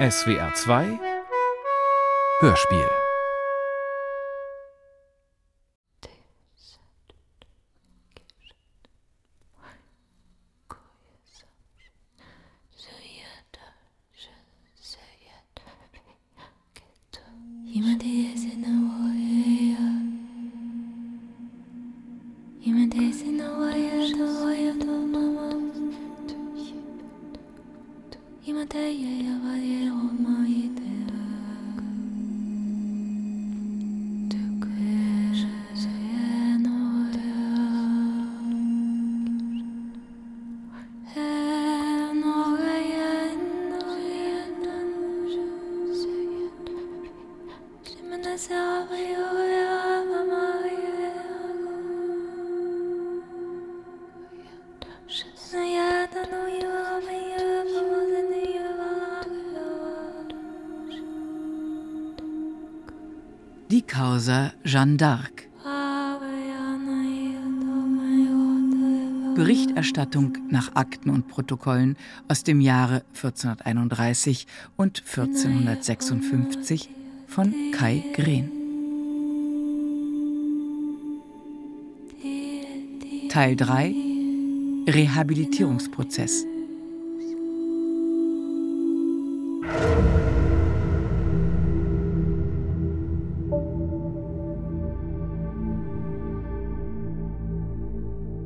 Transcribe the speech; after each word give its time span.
SWR 0.00 0.54
2 0.54 0.98
Hörspiel 2.40 2.99
d'Arc. 65.00 65.48
Berichterstattung 69.34 70.36
nach 70.50 70.74
Akten 70.74 71.08
und 71.08 71.26
Protokollen 71.26 71.96
aus 72.28 72.44
dem 72.44 72.60
Jahre 72.60 73.04
1431 73.14 74.46
und 74.76 75.02
1456 75.06 76.90
von 77.26 77.54
Kai 77.72 78.04
Green. 78.14 78.50
Teil 83.30 83.56
3 83.56 83.94
Rehabilitierungsprozess 84.86 86.44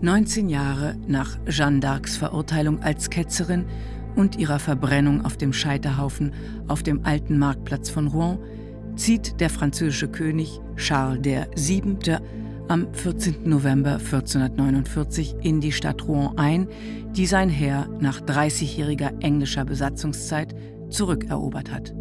19 0.05 0.51
Jahre 0.51 0.97
nach 1.09 1.39
Jeanne 1.49 1.81
d'Arcs 1.81 2.19
Verurteilung 2.19 2.83
als 2.83 3.09
Ketzerin 3.09 3.65
und 4.17 4.37
ihrer 4.37 4.59
Verbrennung 4.59 5.25
auf 5.25 5.39
dem 5.39 5.55
Scheiterhaufen 5.55 6.35
auf 6.69 6.83
dem 6.83 7.07
alten 7.07 7.39
Marktplatz 7.39 7.89
von 7.89 8.09
Rouen 8.09 8.39
zieht 8.97 9.41
der 9.41 9.49
französische 9.49 10.09
König 10.09 10.61
Charles 10.77 11.47
VII. 11.57 12.19
am 12.69 12.93
14. 12.93 13.49
November 13.49 13.93
1449 13.95 15.37
in 15.41 15.63
die 15.63 15.73
Stadt 15.73 16.07
Rouen 16.07 16.37
ein, 16.37 16.69
die 17.17 17.25
sein 17.25 17.49
Heer 17.49 17.89
nach 17.99 18.21
30-jähriger 18.21 19.23
englischer 19.23 19.65
Besatzungszeit 19.65 20.55
zurückerobert 20.91 21.73
hat. 21.73 21.95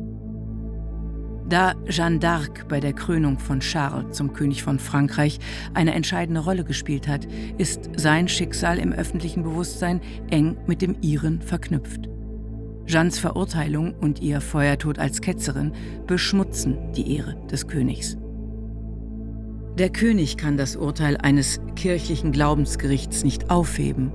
Da 1.54 1.76
Jeanne 1.88 2.18
d'Arc 2.18 2.68
bei 2.68 2.80
der 2.80 2.94
Krönung 2.94 3.38
von 3.38 3.59
Charles 3.59 4.18
zum 4.18 4.34
König 4.34 4.64
von 4.64 4.80
Frankreich 4.80 5.38
eine 5.76 5.94
entscheidende 5.94 6.42
Rolle 6.42 6.64
gespielt 6.64 7.08
hat, 7.08 7.27
ist 7.60 7.92
sein 7.95 8.27
Schicksal 8.27 8.80
im 8.80 8.92
öffentlichen 8.92 9.44
Bewusstsein 9.44 10.02
eng 10.32 10.58
mit 10.66 10.82
dem 10.82 10.95
ihren 11.02 11.44
verknüpft. 11.44 12.10
Jeannes 12.88 13.20
Verurteilung 13.20 13.94
und 13.94 14.20
ihr 14.20 14.42
Feuertod 14.42 14.98
als 14.98 15.22
Ketzerin 15.22 15.73
beschmutzen 16.08 16.92
die 16.94 17.17
Ehre 17.17 17.36
des 17.52 17.67
Königs. 17.67 18.17
Der 19.77 19.92
König 19.92 20.38
kann 20.38 20.58
das 20.58 20.76
Urteil 20.76 21.17
eines 21.17 21.61
kirchlichen 21.76 22.32
Glaubensgerichts 22.32 23.23
nicht 23.23 23.52
aufheben, 23.52 24.11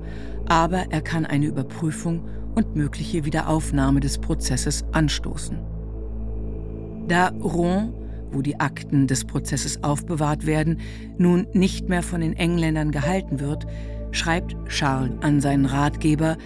aber 0.49 0.87
er 0.89 1.01
kann 1.01 1.25
eine 1.25 1.45
Überprüfung 1.45 2.27
und 2.55 2.75
mögliche 2.75 3.23
Wiederaufnahme 3.23 4.01
des 4.01 4.17
Prozesses 4.17 4.83
anstoßen. 4.91 5.68
Da 7.09 7.29
Rouen, 7.29 7.91
wo 8.31 8.43
die 8.43 8.59
Akten 8.59 9.07
des 9.07 9.25
Prozesses 9.25 9.83
aufbewahrt 9.83 10.45
werden, 10.45 10.79
nun 11.17 11.47
nicht 11.53 11.89
mehr 11.89 12.03
von 12.03 12.21
den 12.21 12.33
Engländern 12.33 12.91
gehalten 12.91 13.39
wird, 13.39 13.65
schreibt 14.11 14.55
Charles 14.67 15.11
an 15.21 15.41
seinen 15.41 15.65
Ratgeber, 15.65 16.37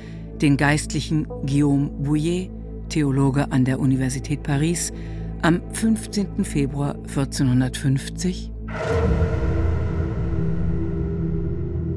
den 0.41 0.55
geistlichen 0.55 1.27
Guillaume 1.45 1.89
Bouillet, 1.89 2.49
Theologe 2.87 3.51
an 3.51 3.65
der 3.65 3.79
Universität 3.79 4.41
Paris, 4.43 4.93
am 5.41 5.61
15. 5.73 6.45
Februar 6.45 6.95
1450 6.95 8.49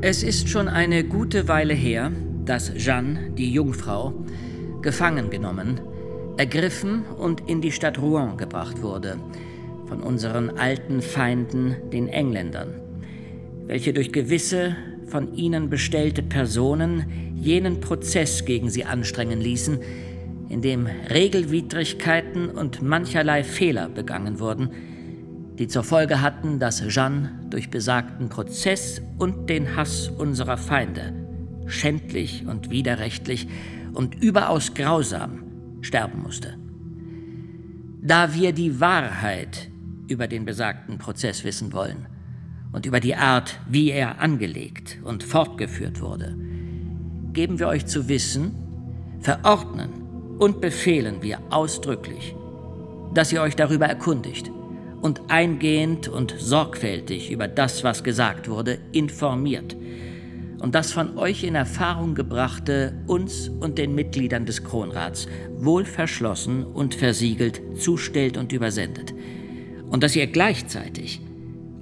Es 0.01 0.23
ist 0.25 0.49
schon 0.49 0.67
eine 0.67 1.05
gute 1.05 1.47
Weile 1.47 1.75
her, 1.75 2.11
dass 2.45 2.75
Jeanne, 2.75 3.31
die 3.31 3.53
Jungfrau, 3.53 4.13
gefangen 4.83 5.31
genommen, 5.31 5.81
ergriffen 6.37 7.05
und 7.19 7.49
in 7.49 7.61
die 7.61 7.73
Stadt 7.73 8.01
Rouen 8.01 8.37
gebracht 8.37 8.83
wurde, 8.83 9.19
von 9.87 10.03
unseren 10.03 10.51
alten 10.51 11.01
Feinden, 11.01 11.77
den 11.93 12.09
Engländern, 12.09 12.75
welche 13.67 13.93
durch 13.93 14.13
gewisse 14.13 14.77
von 15.07 15.35
ihnen 15.35 15.71
bestellte 15.71 16.23
Personen 16.23 17.35
jenen 17.37 17.81
Prozess 17.81 18.45
gegen 18.45 18.71
sie 18.71 18.85
anstrengen 18.85 19.41
ließen, 19.41 19.79
in 20.49 20.63
dem 20.63 20.87
Regelwidrigkeiten 20.87 22.51
und 22.51 22.83
mancherlei 22.83 23.43
Fehler 23.45 23.89
begangen 23.89 24.39
wurden, 24.39 24.71
die 25.59 25.69
zur 25.69 25.85
Folge 25.85 26.21
hatten, 26.21 26.59
dass 26.59 26.87
Jeanne 26.89 27.33
durch 27.51 27.71
besagten 27.71 28.29
Prozess 28.29 29.01
und 29.19 29.49
den 29.49 29.75
Hass 29.77 30.09
unserer 30.09 30.59
Feinde 30.59 31.15
schändlich 31.67 32.45
und 32.47 32.71
widerrechtlich 32.71 33.49
und 33.95 34.23
überaus 34.23 34.75
grausam 34.75 35.46
sterben 35.81 36.23
musste. 36.23 36.57
Da 38.03 38.35
wir 38.35 38.53
die 38.53 38.81
Wahrheit 38.81 39.71
über 40.09 40.29
den 40.29 40.45
besagten 40.45 40.99
Prozess 40.99 41.45
wissen 41.45 41.73
wollen 41.73 42.07
und 42.73 42.87
über 42.87 43.01
die 43.01 43.17
Art, 43.17 43.59
wie 43.69 43.91
er 43.91 44.21
angelegt 44.21 44.99
und 45.03 45.25
fortgeführt 45.25 46.01
wurde, 46.01 46.37
geben 47.33 47.59
wir 47.59 47.69
euch 47.69 47.87
zu 47.87 48.09
wissen, 48.09 48.55
verordnen 49.21 49.91
und 50.39 50.61
befehlen 50.61 51.23
wir 51.23 51.41
ausdrücklich, 51.51 52.35
dass 53.15 53.33
ihr 53.33 53.43
euch 53.43 53.57
darüber 53.57 53.87
erkundigt 53.87 54.51
und 55.01 55.23
eingehend 55.29 56.09
und 56.09 56.35
sorgfältig 56.39 57.31
über 57.31 57.49
das, 57.49 57.85
was 57.85 58.05
gesagt 58.05 58.49
wurde, 58.49 58.79
informiert 58.93 59.77
und 60.59 60.75
das 60.75 60.93
von 60.93 61.19
euch 61.19 61.45
in 61.45 61.55
Erfahrung 61.55 62.15
gebrachte 62.15 62.95
uns 63.07 63.49
und 63.49 63.79
den 63.79 63.95
Mitgliedern 63.95 64.47
des 64.47 64.65
Kronrats 64.65 65.29
wohl 65.57 65.85
verschlossen 65.85 66.65
und 66.65 66.95
versiegelt 66.95 67.61
zustellt 67.79 68.37
und 68.37 68.53
übersendet. 68.53 69.15
Und 69.91 70.03
dass 70.03 70.17
ihr 70.17 70.27
gleichzeitig 70.27 71.21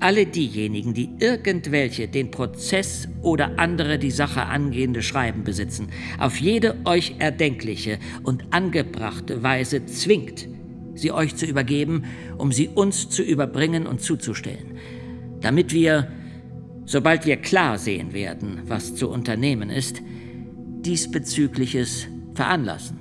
alle 0.00 0.26
diejenigen, 0.26 0.92
die 0.92 1.08
irgendwelche 1.18 2.08
den 2.08 2.30
Prozess 2.30 3.08
oder 3.22 3.58
andere 3.58 3.98
die 3.98 4.10
Sache 4.10 4.44
angehende 4.44 5.02
Schreiben 5.02 5.44
besitzen, 5.44 5.88
auf 6.18 6.36
jede 6.38 6.76
euch 6.84 7.14
erdenkliche 7.20 7.98
und 8.22 8.44
angebrachte 8.50 9.42
Weise 9.42 9.86
zwingt, 9.86 10.48
sie 10.94 11.10
euch 11.10 11.36
zu 11.36 11.46
übergeben, 11.46 12.04
um 12.36 12.52
sie 12.52 12.68
uns 12.68 13.08
zu 13.08 13.22
überbringen 13.22 13.86
und 13.86 14.02
zuzustellen, 14.02 14.78
damit 15.40 15.72
wir 15.72 16.08
sobald 16.86 17.26
wir 17.26 17.36
klar 17.36 17.78
sehen 17.78 18.12
werden, 18.12 18.62
was 18.66 18.94
zu 18.94 19.08
unternehmen 19.08 19.70
ist, 19.70 20.02
diesbezügliches 20.82 22.06
veranlassen. 22.34 22.98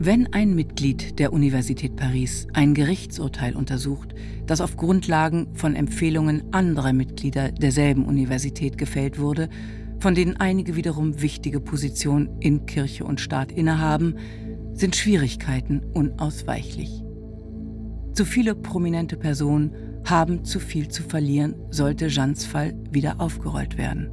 Wenn 0.00 0.32
ein 0.32 0.54
Mitglied 0.54 1.18
der 1.18 1.32
Universität 1.32 1.96
Paris 1.96 2.46
ein 2.52 2.72
Gerichtsurteil 2.72 3.56
untersucht, 3.56 4.14
das 4.46 4.60
auf 4.60 4.76
Grundlagen 4.76 5.48
von 5.54 5.74
Empfehlungen 5.74 6.54
anderer 6.54 6.92
Mitglieder 6.92 7.50
derselben 7.50 8.06
Universität 8.06 8.78
gefällt 8.78 9.18
wurde, 9.18 9.48
von 9.98 10.14
denen 10.14 10.36
einige 10.36 10.76
wiederum 10.76 11.20
wichtige 11.20 11.58
Positionen 11.58 12.40
in 12.40 12.64
Kirche 12.64 13.04
und 13.04 13.20
Staat 13.20 13.50
innehaben, 13.50 14.14
sind 14.78 14.96
Schwierigkeiten 14.96 15.82
unausweichlich. 15.94 17.02
Zu 18.12 18.24
viele 18.24 18.54
prominente 18.54 19.16
Personen 19.16 19.72
haben 20.04 20.44
zu 20.44 20.60
viel 20.60 20.88
zu 20.88 21.02
verlieren, 21.02 21.54
sollte 21.70 22.08
Jeans 22.08 22.44
Fall 22.44 22.74
wieder 22.90 23.20
aufgerollt 23.20 23.76
werden. 23.76 24.10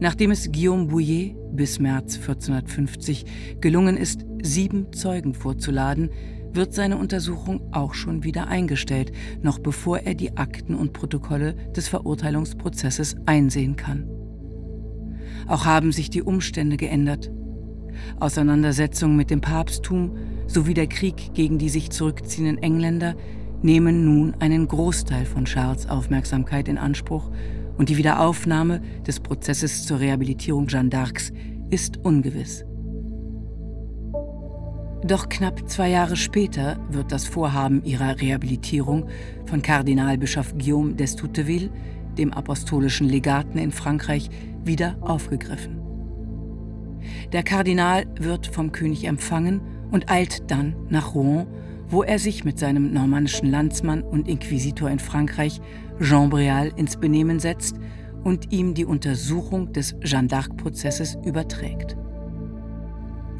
Nachdem 0.00 0.30
es 0.30 0.50
Guillaume 0.50 0.86
Bouillet 0.86 1.36
bis 1.52 1.78
März 1.78 2.16
1450 2.16 3.24
gelungen 3.60 3.96
ist, 3.96 4.24
sieben 4.42 4.92
Zeugen 4.92 5.34
vorzuladen, 5.34 6.10
wird 6.52 6.72
seine 6.72 6.96
Untersuchung 6.98 7.72
auch 7.72 7.94
schon 7.94 8.24
wieder 8.24 8.48
eingestellt, 8.48 9.12
noch 9.42 9.58
bevor 9.58 9.98
er 9.98 10.14
die 10.14 10.36
Akten 10.36 10.74
und 10.74 10.92
Protokolle 10.92 11.54
des 11.76 11.88
Verurteilungsprozesses 11.88 13.16
einsehen 13.26 13.76
kann. 13.76 14.08
Auch 15.46 15.64
haben 15.64 15.92
sich 15.92 16.10
die 16.10 16.22
Umstände 16.22 16.76
geändert. 16.76 17.30
Auseinandersetzungen 18.20 19.16
mit 19.16 19.30
dem 19.30 19.40
Papsttum 19.40 20.16
sowie 20.46 20.74
der 20.74 20.86
Krieg 20.86 21.34
gegen 21.34 21.58
die 21.58 21.68
sich 21.68 21.90
zurückziehenden 21.90 22.62
Engländer 22.62 23.14
nehmen 23.62 24.04
nun 24.04 24.34
einen 24.40 24.68
Großteil 24.68 25.24
von 25.24 25.46
Charles 25.46 25.88
Aufmerksamkeit 25.88 26.68
in 26.68 26.78
Anspruch 26.78 27.30
und 27.78 27.88
die 27.88 27.96
Wiederaufnahme 27.96 28.80
des 29.06 29.20
Prozesses 29.20 29.86
zur 29.86 30.00
Rehabilitierung 30.00 30.68
Jeanne 30.68 30.90
d'Arcs 30.90 31.32
ist 31.70 31.98
ungewiss. 32.04 32.64
Doch 35.06 35.28
knapp 35.28 35.68
zwei 35.68 35.90
Jahre 35.90 36.16
später 36.16 36.78
wird 36.90 37.12
das 37.12 37.26
Vorhaben 37.26 37.84
ihrer 37.84 38.20
Rehabilitierung 38.20 39.06
von 39.44 39.60
Kardinalbischof 39.60 40.54
Guillaume 40.54 40.94
d'Estouteville, 40.94 41.70
dem 42.16 42.32
apostolischen 42.32 43.08
Legaten 43.08 43.58
in 43.58 43.70
Frankreich, 43.70 44.30
wieder 44.64 44.96
aufgegriffen. 45.02 45.83
Der 47.32 47.42
Kardinal 47.42 48.04
wird 48.18 48.46
vom 48.46 48.72
König 48.72 49.04
empfangen 49.04 49.60
und 49.90 50.10
eilt 50.10 50.50
dann 50.50 50.74
nach 50.88 51.14
Rouen, 51.14 51.46
wo 51.88 52.02
er 52.02 52.18
sich 52.18 52.44
mit 52.44 52.58
seinem 52.58 52.92
normannischen 52.92 53.50
Landsmann 53.50 54.02
und 54.02 54.28
Inquisitor 54.28 54.90
in 54.90 54.98
Frankreich, 54.98 55.60
Jean 56.00 56.30
Bréal, 56.30 56.76
ins 56.76 56.96
Benehmen 56.96 57.38
setzt 57.38 57.76
und 58.24 58.52
ihm 58.52 58.74
die 58.74 58.84
Untersuchung 58.84 59.72
des 59.72 59.94
Jeanne 60.02 60.28
d'Arc-Prozesses 60.28 61.18
überträgt. 61.24 61.96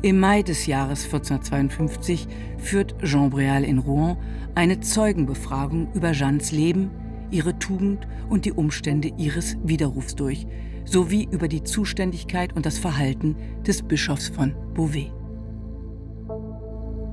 Im 0.03 0.21
Mai 0.21 0.43
des 0.43 0.67
Jahres 0.67 1.05
1452 1.05 2.29
führt 2.59 2.95
Jean 3.03 3.31
Bréal 3.31 3.63
in 3.63 3.79
Rouen 3.79 4.19
eine 4.55 4.81
Zeugenbefragung 4.81 5.89
über 5.95 6.13
Jeannes 6.13 6.53
Leben, 6.53 6.91
ihre 7.31 7.59
Tugend 7.59 8.07
und 8.29 8.45
die 8.45 8.53
Umstände 8.53 9.13
ihres 9.17 9.57
Widerrufs 9.65 10.15
durch, 10.15 10.47
sowie 10.85 11.29
über 11.31 11.49
die 11.49 11.63
Zuständigkeit 11.63 12.55
und 12.55 12.67
das 12.67 12.79
Verhalten 12.79 13.37
des 13.67 13.83
Bischofs 13.83 14.29
von 14.29 14.55
Beauvais. 14.75 15.13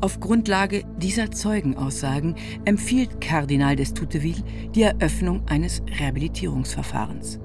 Auf 0.01 0.19
Grundlage 0.19 0.83
dieser 0.97 1.29
Zeugenaussagen 1.29 2.35
empfiehlt 2.65 3.21
Kardinal 3.21 3.75
d'Estouteville 3.75 4.44
die 4.73 4.81
Eröffnung 4.81 5.47
eines 5.47 5.83
Rehabilitierungsverfahrens. 6.00 7.39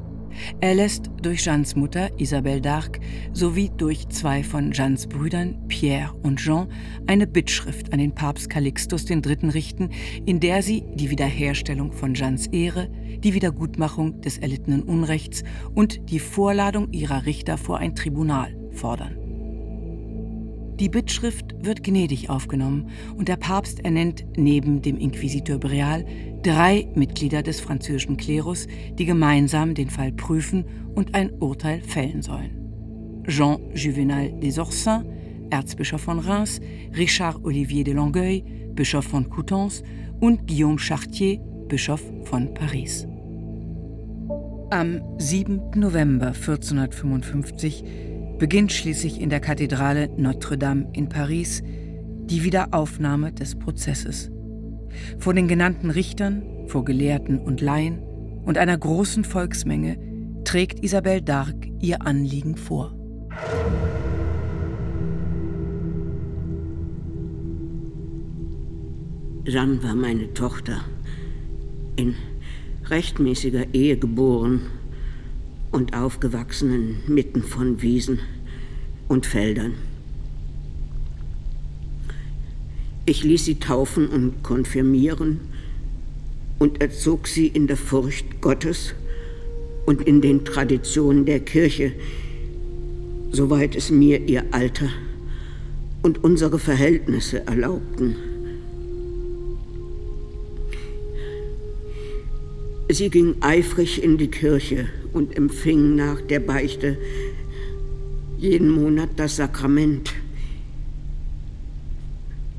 Er 0.60 0.74
lässt 0.74 1.10
durch 1.22 1.44
Jeannes 1.44 1.76
Mutter 1.76 2.10
Isabelle 2.18 2.60
d'Arc 2.60 3.00
sowie 3.32 3.70
durch 3.76 4.08
zwei 4.08 4.42
von 4.42 4.72
Jeannes 4.72 5.06
Brüdern 5.06 5.66
Pierre 5.68 6.14
und 6.22 6.38
Jean 6.38 6.68
eine 7.06 7.26
Bittschrift 7.26 7.92
an 7.92 7.98
den 7.98 8.14
Papst 8.14 8.50
Calixtus 8.50 9.08
III. 9.08 9.50
richten, 9.50 9.90
in 10.24 10.40
der 10.40 10.62
sie 10.62 10.84
die 10.94 11.10
Wiederherstellung 11.10 11.92
von 11.92 12.14
Jeannes 12.14 12.46
Ehre, 12.48 12.88
die 13.18 13.34
Wiedergutmachung 13.34 14.20
des 14.20 14.38
erlittenen 14.38 14.82
Unrechts 14.82 15.42
und 15.74 16.10
die 16.10 16.18
Vorladung 16.18 16.92
ihrer 16.92 17.26
Richter 17.26 17.58
vor 17.58 17.78
ein 17.78 17.94
Tribunal 17.94 18.56
fordern. 18.72 19.16
Die 20.78 20.90
Bittschrift 20.90 21.45
wird 21.60 21.82
gnädig 21.82 22.30
aufgenommen 22.30 22.90
und 23.16 23.28
der 23.28 23.36
Papst 23.36 23.84
ernennt 23.84 24.24
neben 24.36 24.82
dem 24.82 24.98
Inquisiteur 24.98 25.58
Breal 25.58 26.04
drei 26.42 26.88
Mitglieder 26.94 27.42
des 27.42 27.60
französischen 27.60 28.16
Klerus, 28.16 28.66
die 28.98 29.04
gemeinsam 29.04 29.74
den 29.74 29.90
Fall 29.90 30.12
prüfen 30.12 30.64
und 30.94 31.14
ein 31.14 31.30
Urteil 31.40 31.80
fällen 31.80 32.22
sollen. 32.22 33.22
Jean 33.26 33.58
Juvenal 33.74 34.32
des 34.40 34.58
Orsins, 34.58 35.04
Erzbischof 35.50 36.00
von 36.00 36.18
Reims, 36.18 36.60
Richard 36.96 37.44
Olivier 37.44 37.84
de 37.84 37.94
Longueuil, 37.94 38.42
Bischof 38.74 39.04
von 39.04 39.28
Coutances 39.28 39.82
und 40.20 40.46
Guillaume 40.46 40.78
Chartier, 40.78 41.38
Bischof 41.68 42.02
von 42.24 42.52
Paris. 42.54 43.06
Am 44.70 45.00
7. 45.18 45.70
November 45.76 46.28
1455 46.28 47.84
beginnt 48.38 48.72
schließlich 48.72 49.20
in 49.20 49.30
der 49.30 49.40
Kathedrale 49.40 50.10
Notre-Dame 50.16 50.90
in 50.92 51.08
Paris 51.08 51.62
die 51.64 52.44
Wiederaufnahme 52.44 53.32
des 53.32 53.58
Prozesses. 53.58 54.30
Vor 55.18 55.34
den 55.34 55.48
genannten 55.48 55.90
Richtern, 55.90 56.42
vor 56.66 56.84
Gelehrten 56.84 57.38
und 57.38 57.60
Laien 57.60 58.02
und 58.44 58.58
einer 58.58 58.76
großen 58.76 59.24
Volksmenge 59.24 59.98
trägt 60.44 60.82
Isabelle 60.84 61.20
d'Arc 61.20 61.72
ihr 61.80 62.02
Anliegen 62.02 62.56
vor. 62.56 62.94
Jeanne 69.44 69.82
war 69.82 69.94
meine 69.94 70.34
Tochter, 70.34 70.80
in 71.94 72.14
rechtmäßiger 72.88 73.72
Ehe 73.72 73.96
geboren 73.96 74.62
und 75.76 75.94
aufgewachsen 75.94 77.02
inmitten 77.06 77.42
von 77.42 77.82
Wiesen 77.82 78.18
und 79.08 79.26
Feldern. 79.26 79.74
Ich 83.04 83.22
ließ 83.22 83.44
sie 83.44 83.56
taufen 83.56 84.08
und 84.08 84.42
konfirmieren 84.42 85.38
und 86.58 86.80
erzog 86.80 87.28
sie 87.28 87.46
in 87.46 87.66
der 87.66 87.76
Furcht 87.76 88.40
Gottes 88.40 88.94
und 89.84 90.00
in 90.00 90.22
den 90.22 90.46
Traditionen 90.46 91.26
der 91.26 91.40
Kirche, 91.40 91.92
soweit 93.30 93.76
es 93.76 93.90
mir 93.90 94.26
ihr 94.26 94.44
Alter 94.52 94.88
und 96.02 96.24
unsere 96.24 96.58
Verhältnisse 96.58 97.46
erlaubten. 97.46 98.16
Sie 102.88 103.10
ging 103.10 103.34
eifrig 103.40 104.02
in 104.02 104.16
die 104.16 104.30
Kirche 104.30 104.86
und 105.12 105.36
empfing 105.36 105.96
nach 105.96 106.20
der 106.20 106.38
Beichte 106.38 106.96
jeden 108.38 108.70
Monat 108.70 109.10
das 109.16 109.36
Sakrament. 109.36 110.12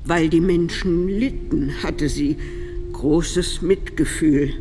Weil 0.04 0.28
die 0.30 0.42
Menschen 0.42 1.08
litten, 1.08 1.72
hatte 1.82 2.10
sie 2.10 2.36
großes 2.92 3.62
Mitgefühl 3.62 4.54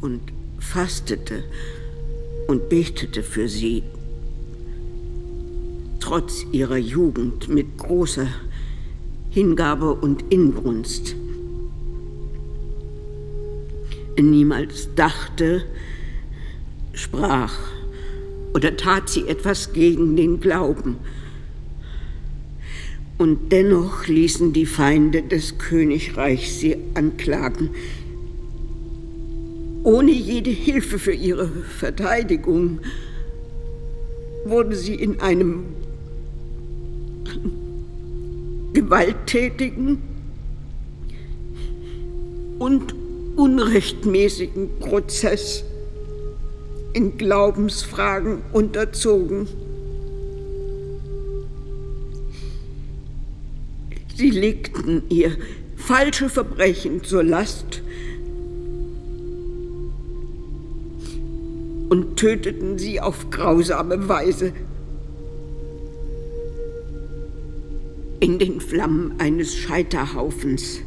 und 0.00 0.20
fastete 0.58 1.44
und 2.48 2.68
betete 2.68 3.22
für 3.22 3.48
sie, 3.48 3.84
trotz 6.00 6.46
ihrer 6.50 6.78
Jugend 6.78 7.48
mit 7.48 7.78
großer 7.78 8.26
Hingabe 9.30 9.94
und 9.94 10.32
Inbrunst 10.32 11.14
niemals 14.22 14.88
dachte, 14.94 15.64
sprach 16.92 17.54
oder 18.54 18.76
tat 18.76 19.08
sie 19.08 19.28
etwas 19.28 19.72
gegen 19.72 20.16
den 20.16 20.40
Glauben. 20.40 20.96
Und 23.18 23.52
dennoch 23.52 24.06
ließen 24.06 24.52
die 24.52 24.66
Feinde 24.66 25.22
des 25.22 25.58
Königreichs 25.58 26.60
sie 26.60 26.76
anklagen, 26.94 27.70
ohne 29.82 30.12
jede 30.12 30.50
Hilfe 30.50 30.98
für 30.98 31.12
ihre 31.12 31.48
Verteidigung 31.48 32.80
wurde 34.44 34.76
sie 34.76 34.94
in 34.94 35.20
einem 35.20 35.64
gewalttätigen 38.72 39.98
und 42.58 42.94
unrechtmäßigen 43.38 44.80
Prozess 44.80 45.62
in 46.92 47.16
Glaubensfragen 47.16 48.42
unterzogen. 48.52 49.46
Sie 54.16 54.30
legten 54.30 55.04
ihr 55.08 55.36
falsche 55.76 56.28
Verbrechen 56.28 57.04
zur 57.04 57.22
Last 57.22 57.82
und 61.90 62.16
töteten 62.16 62.76
sie 62.76 63.00
auf 63.00 63.30
grausame 63.30 64.08
Weise. 64.08 64.52
In 68.18 68.40
den 68.40 68.60
Flammen 68.60 69.14
eines 69.20 69.54
Scheiterhaufens. 69.54 70.80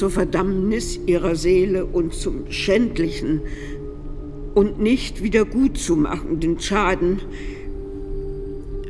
Zur 0.00 0.08
Verdammnis 0.08 0.98
ihrer 1.04 1.36
Seele 1.36 1.84
und 1.84 2.14
zum 2.14 2.50
schändlichen 2.50 3.42
und 4.54 4.80
nicht 4.80 5.22
wieder 5.22 5.44
gutzumachenden 5.44 6.58
Schaden 6.58 7.20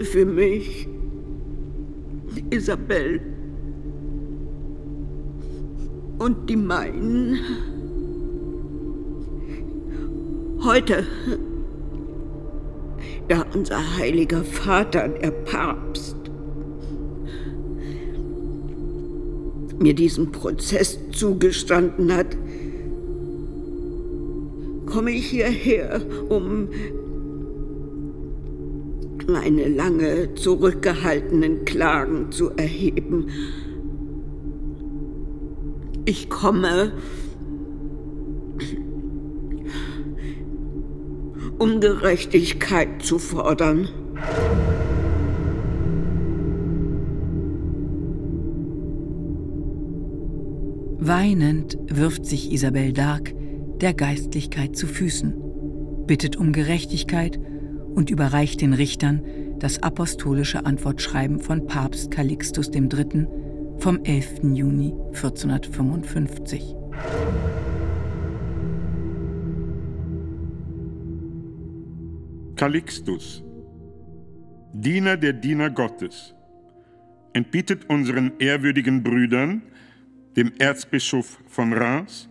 für 0.02 0.24
mich, 0.24 0.86
Isabel 2.50 3.20
und 6.20 6.48
die 6.48 6.54
meinen. 6.54 7.40
Heute, 10.62 11.04
da 13.26 13.44
unser 13.52 13.96
heiliger 13.96 14.44
Vater, 14.44 15.08
der 15.08 15.32
Papst, 15.32 16.19
mir 19.80 19.94
diesen 19.94 20.30
Prozess 20.30 20.98
zugestanden 21.10 22.14
hat, 22.14 22.36
komme 24.86 25.12
ich 25.12 25.26
hierher, 25.26 26.02
um 26.28 26.68
meine 29.26 29.68
lange 29.68 30.34
zurückgehaltenen 30.34 31.64
Klagen 31.64 32.30
zu 32.30 32.50
erheben. 32.50 33.28
Ich 36.04 36.28
komme, 36.28 36.92
um 41.58 41.80
Gerechtigkeit 41.80 43.02
zu 43.02 43.18
fordern. 43.18 43.88
Weinend 51.22 51.76
wirft 51.84 52.24
sich 52.24 52.50
Isabel 52.50 52.94
Dark 52.94 53.34
der 53.78 53.92
Geistlichkeit 53.92 54.74
zu 54.74 54.86
Füßen, 54.86 55.34
bittet 56.06 56.36
um 56.36 56.50
Gerechtigkeit 56.50 57.38
und 57.94 58.08
überreicht 58.08 58.62
den 58.62 58.72
Richtern 58.72 59.20
das 59.58 59.82
apostolische 59.82 60.64
Antwortschreiben 60.64 61.38
von 61.38 61.66
Papst 61.66 62.10
Calixtus 62.10 62.70
III. 62.72 63.26
vom 63.76 64.02
11. 64.02 64.44
Juni 64.54 64.94
1455. 65.08 66.74
Calixtus, 72.56 73.44
Diener 74.72 75.18
der 75.18 75.34
Diener 75.34 75.68
Gottes, 75.68 76.34
entbietet 77.34 77.90
unseren 77.90 78.32
ehrwürdigen 78.38 79.02
Brüdern, 79.02 79.60
dem 80.36 80.52
Erzbischof 80.58 81.38
von 81.48 81.72
Reims 81.72 82.28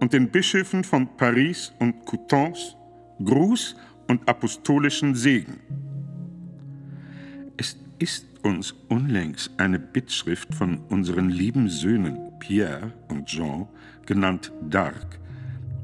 und 0.00 0.12
den 0.12 0.30
Bischöfen 0.30 0.84
von 0.84 1.16
Paris 1.16 1.72
und 1.78 2.04
Coutances 2.04 2.76
Gruß 3.24 3.74
und 4.08 4.28
apostolischen 4.28 5.14
Segen. 5.14 5.58
Es 7.56 7.76
ist 7.98 8.26
uns 8.44 8.72
unlängst 8.88 9.50
eine 9.56 9.78
Bittschrift 9.78 10.54
von 10.54 10.78
unseren 10.88 11.30
lieben 11.30 11.68
Söhnen 11.68 12.32
Pierre 12.38 12.92
und 13.08 13.26
Jean, 13.26 13.66
genannt 14.06 14.52
Dark, 14.70 15.18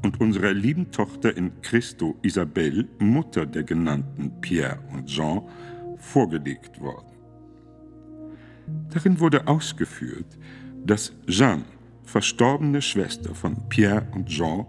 und 0.01 0.21
unserer 0.21 0.53
lieben 0.53 0.91
Tochter 0.91 1.35
in 1.35 1.51
Christo 1.61 2.15
Isabelle, 2.21 2.87
Mutter 2.99 3.45
der 3.45 3.63
genannten 3.63 4.39
Pierre 4.39 4.79
und 4.93 5.07
Jean, 5.07 5.41
vorgelegt 5.97 6.79
worden. 6.79 7.11
Darin 8.91 9.19
wurde 9.19 9.47
ausgeführt, 9.47 10.37
dass 10.85 11.13
Jeanne, 11.27 11.65
verstorbene 12.03 12.81
Schwester 12.81 13.33
von 13.33 13.67
Pierre 13.69 14.07
und 14.13 14.27
Jean, 14.27 14.65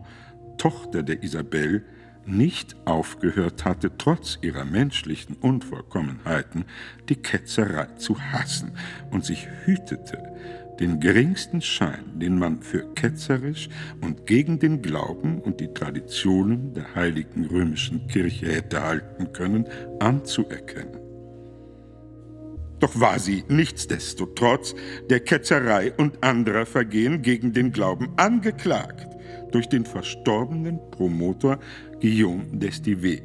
Tochter 0.58 1.02
der 1.02 1.22
Isabelle, 1.22 1.82
nicht 2.26 2.76
aufgehört 2.86 3.64
hatte, 3.64 3.92
trotz 3.98 4.38
ihrer 4.42 4.64
menschlichen 4.64 5.36
Unvollkommenheiten 5.36 6.64
die 7.08 7.16
Ketzerei 7.16 7.86
zu 7.96 8.20
hassen 8.20 8.72
und 9.10 9.24
sich 9.24 9.46
hütete, 9.64 10.34
den 10.80 11.00
geringsten 11.00 11.62
Schein, 11.62 12.18
den 12.18 12.38
man 12.38 12.60
für 12.60 12.92
ketzerisch 12.94 13.68
und 14.00 14.26
gegen 14.26 14.58
den 14.58 14.82
Glauben 14.82 15.40
und 15.40 15.60
die 15.60 15.72
Traditionen 15.72 16.74
der 16.74 16.94
heiligen 16.94 17.46
römischen 17.46 18.08
Kirche 18.08 18.46
hätte 18.46 18.82
halten 18.82 19.32
können, 19.32 19.66
anzuerkennen. 20.00 21.05
Doch 22.78 23.00
war 23.00 23.18
sie 23.18 23.44
nichtsdestotrotz 23.48 24.74
der 25.08 25.20
Ketzerei 25.20 25.92
und 25.96 26.22
anderer 26.22 26.66
Vergehen 26.66 27.22
gegen 27.22 27.52
den 27.52 27.72
Glauben 27.72 28.10
angeklagt 28.16 29.16
durch 29.52 29.68
den 29.68 29.86
verstorbenen 29.86 30.78
Promotor 30.90 31.58
Guillaume 32.00 32.44
d'Estivée. 32.52 33.22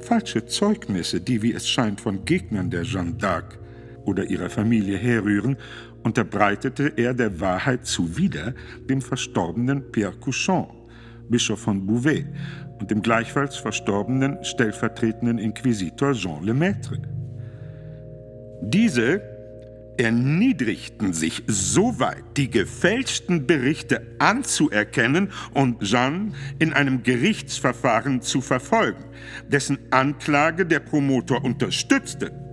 Falsche 0.00 0.46
Zeugnisse, 0.46 1.20
die, 1.20 1.42
wie 1.42 1.52
es 1.52 1.68
scheint, 1.68 2.00
von 2.00 2.24
Gegnern 2.24 2.70
der 2.70 2.84
Jeanne 2.84 3.16
d'Arc 3.18 3.58
oder 4.04 4.24
ihrer 4.30 4.48
Familie 4.48 4.96
herrühren, 4.96 5.56
unterbreitete 6.02 6.92
er 6.96 7.12
der 7.12 7.40
Wahrheit 7.40 7.84
zuwider 7.84 8.54
dem 8.88 9.02
verstorbenen 9.02 9.92
Pierre 9.92 10.16
Couchon, 10.18 10.68
Bischof 11.28 11.60
von 11.60 11.84
Bouvet, 11.84 12.26
und 12.80 12.90
dem 12.90 13.02
gleichfalls 13.02 13.56
verstorbenen 13.56 14.42
stellvertretenden 14.42 15.38
Inquisitor 15.38 16.12
Jean 16.12 16.44
Lemaitre. 16.44 17.17
Diese 18.60 19.22
erniedrigten 19.98 21.12
sich 21.12 21.42
so 21.46 21.98
weit, 21.98 22.22
die 22.36 22.50
gefälschten 22.50 23.46
Berichte 23.46 24.02
anzuerkennen 24.18 25.32
und 25.54 25.82
Jeanne 25.82 26.32
in 26.58 26.72
einem 26.72 27.02
Gerichtsverfahren 27.02 28.22
zu 28.22 28.40
verfolgen, 28.40 29.04
dessen 29.48 29.78
Anklage 29.90 30.66
der 30.66 30.80
Promotor 30.80 31.44
unterstützte. 31.44 32.47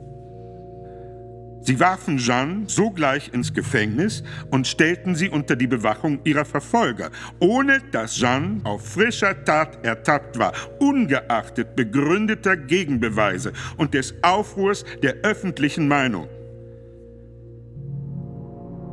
Sie 1.65 1.79
warfen 1.79 2.19
Jeanne 2.19 2.65
sogleich 2.67 3.33
ins 3.33 3.51
Gefängnis 3.51 4.23
und 4.51 4.67
stellten 4.67 5.15
sie 5.15 5.29
unter 5.29 5.55
die 5.55 5.65
Bewachung 5.65 6.19
ihrer 6.23 6.45
Verfolger, 6.45 7.09
ohne 7.39 7.81
dass 7.91 8.15
Jeanne 8.17 8.61
auf 8.63 8.87
frischer 8.87 9.43
Tat 9.43 9.83
ertappt 9.83 10.37
war, 10.37 10.53
ungeachtet 10.79 11.75
begründeter 11.75 12.55
Gegenbeweise 12.55 13.51
und 13.77 13.95
des 13.95 14.13
Aufruhrs 14.21 14.85
der 15.01 15.15
öffentlichen 15.23 15.87
Meinung. 15.87 16.27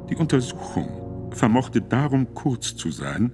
Die 0.09 0.17
Untersuchung 0.17 1.31
vermochte 1.35 1.83
darum 1.83 2.33
kurz 2.33 2.75
zu 2.75 2.91
sein, 2.91 3.33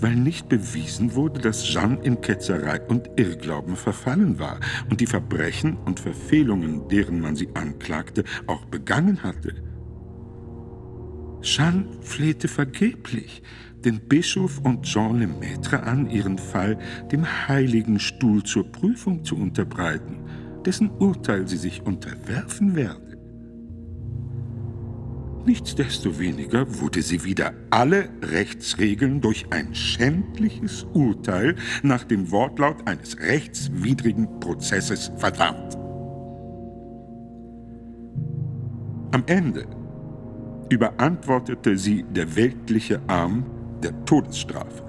weil 0.00 0.16
nicht 0.16 0.48
bewiesen 0.48 1.14
wurde, 1.14 1.40
dass 1.40 1.64
Jeanne 1.64 1.98
in 2.02 2.20
Ketzerei 2.20 2.80
und 2.80 3.10
Irrglauben 3.16 3.76
verfallen 3.76 4.38
war 4.38 4.60
und 4.90 5.00
die 5.00 5.06
Verbrechen 5.06 5.76
und 5.84 6.00
Verfehlungen, 6.00 6.88
deren 6.88 7.20
man 7.20 7.36
sie 7.36 7.48
anklagte, 7.54 8.24
auch 8.46 8.64
begangen 8.66 9.22
hatte. 9.22 9.54
Jeanne 11.42 11.86
flehte 12.00 12.48
vergeblich 12.48 13.42
den 13.84 14.00
Bischof 14.00 14.60
und 14.60 14.84
Jean 14.84 15.18
Lemaitre 15.18 15.82
an, 15.82 16.08
ihren 16.08 16.38
Fall 16.38 16.78
dem 17.12 17.26
Heiligen 17.48 17.98
Stuhl 17.98 18.42
zur 18.42 18.70
Prüfung 18.70 19.24
zu 19.24 19.36
unterbreiten, 19.36 20.20
dessen 20.64 20.90
Urteil 20.90 21.46
sie 21.46 21.58
sich 21.58 21.82
unterwerfen 21.82 22.74
werde. 22.74 23.13
Nichtsdestoweniger 25.46 26.80
wurde 26.80 27.02
sie 27.02 27.22
wieder 27.22 27.52
alle 27.68 28.08
Rechtsregeln 28.22 29.20
durch 29.20 29.44
ein 29.50 29.74
schändliches 29.74 30.86
Urteil 30.94 31.56
nach 31.82 32.04
dem 32.04 32.30
Wortlaut 32.30 32.86
eines 32.86 33.18
rechtswidrigen 33.20 34.40
Prozesses 34.40 35.12
verdammt. 35.18 35.76
Am 39.12 39.22
Ende 39.26 39.66
überantwortete 40.70 41.76
sie 41.76 42.04
der 42.04 42.34
weltliche 42.36 43.02
Arm 43.06 43.44
der 43.82 44.04
Todesstrafe. 44.06 44.82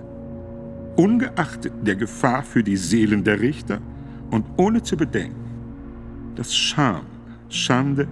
Ungeachtet 0.95 1.73
der 1.85 1.97
Gefahr 1.97 2.43
für 2.43 2.63
die 2.63 2.77
Seelen 2.77 3.25
der 3.25 3.41
Richter 3.41 3.81
und 4.31 4.45
ohne 4.55 4.81
zu 4.81 4.95
bedenken, 4.95 5.35
dass 6.35 6.55
Scham, 6.55 7.05
Schande, 7.49 8.07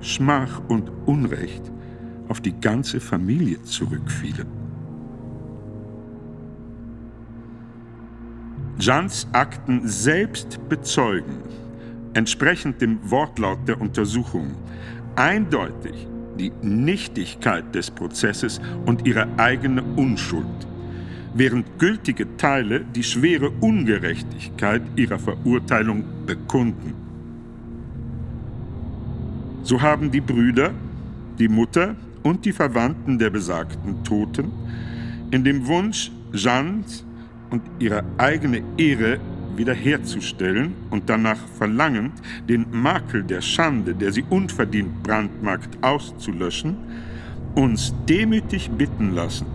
Schmach 0.00 0.60
und 0.68 0.90
Unrecht 1.06 1.72
auf 2.28 2.40
die 2.40 2.58
ganze 2.60 3.00
Familie 3.00 3.62
zurückfielen. 3.62 4.46
Jeans 8.78 9.26
Akten 9.32 9.88
selbst 9.88 10.58
bezeugen, 10.68 11.38
entsprechend 12.12 12.80
dem 12.80 12.98
Wortlaut 13.10 13.66
der 13.66 13.80
Untersuchung, 13.80 14.54
eindeutig 15.16 16.06
die 16.38 16.52
Nichtigkeit 16.60 17.74
des 17.74 17.90
Prozesses 17.90 18.60
und 18.84 19.06
ihre 19.06 19.26
eigene 19.38 19.82
Unschuld, 19.82 20.66
während 21.34 21.78
gültige 21.78 22.36
Teile 22.36 22.84
die 22.94 23.02
schwere 23.02 23.50
Ungerechtigkeit 23.60 24.82
ihrer 24.96 25.18
Verurteilung 25.18 26.04
bekunden. 26.26 26.94
So 29.62 29.80
haben 29.80 30.10
die 30.10 30.20
Brüder, 30.20 30.72
die 31.38 31.48
Mutter 31.48 31.96
und 32.26 32.44
die 32.44 32.52
Verwandten 32.52 33.20
der 33.20 33.30
besagten 33.30 34.02
Toten 34.02 34.50
in 35.30 35.44
dem 35.44 35.64
Wunsch, 35.68 36.10
Jeannes 36.32 37.04
und 37.50 37.62
ihre 37.78 38.02
eigene 38.18 38.64
Ehre 38.76 39.20
wiederherzustellen 39.54 40.74
und 40.90 41.08
danach 41.08 41.38
verlangend, 41.56 42.14
den 42.48 42.66
Makel 42.72 43.22
der 43.22 43.40
Schande, 43.40 43.94
der 43.94 44.10
sie 44.10 44.24
unverdient 44.28 45.04
brandmarkt, 45.04 45.78
auszulöschen, 45.82 46.76
uns 47.54 47.94
demütig 48.08 48.70
bitten 48.70 49.14
lassen, 49.14 49.46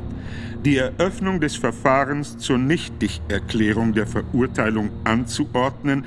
die 0.63 0.77
Eröffnung 0.77 1.41
des 1.41 1.57
Verfahrens 1.57 2.37
zur 2.37 2.57
Nichtigerklärung 2.57 3.91
der 3.91 4.07
Verurteilung 4.07 4.91
anzuordnen 5.03 6.05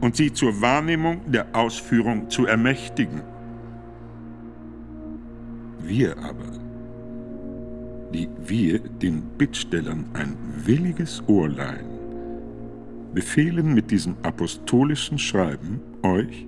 und 0.00 0.16
sie 0.16 0.32
zur 0.32 0.58
Wahrnehmung 0.62 1.30
der 1.30 1.48
Ausführung 1.52 2.30
zu 2.30 2.46
ermächtigen. 2.46 3.20
Wir 5.88 6.18
aber, 6.18 6.52
die 8.12 8.28
wir 8.44 8.78
den 8.78 9.22
Bittstellern 9.38 10.04
ein 10.12 10.36
williges 10.66 11.22
Ohr 11.26 11.48
leihen, 11.48 11.88
befehlen 13.14 13.72
mit 13.72 13.90
diesem 13.90 14.14
apostolischen 14.22 15.18
Schreiben 15.18 15.80
euch, 16.02 16.46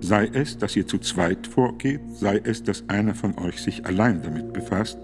sei 0.00 0.28
es, 0.34 0.58
dass 0.58 0.76
ihr 0.76 0.86
zu 0.86 0.98
zweit 0.98 1.46
vorgeht, 1.46 2.02
sei 2.12 2.42
es, 2.44 2.62
dass 2.62 2.86
einer 2.90 3.14
von 3.14 3.38
euch 3.38 3.62
sich 3.62 3.86
allein 3.86 4.20
damit 4.20 4.52
befasst, 4.52 4.98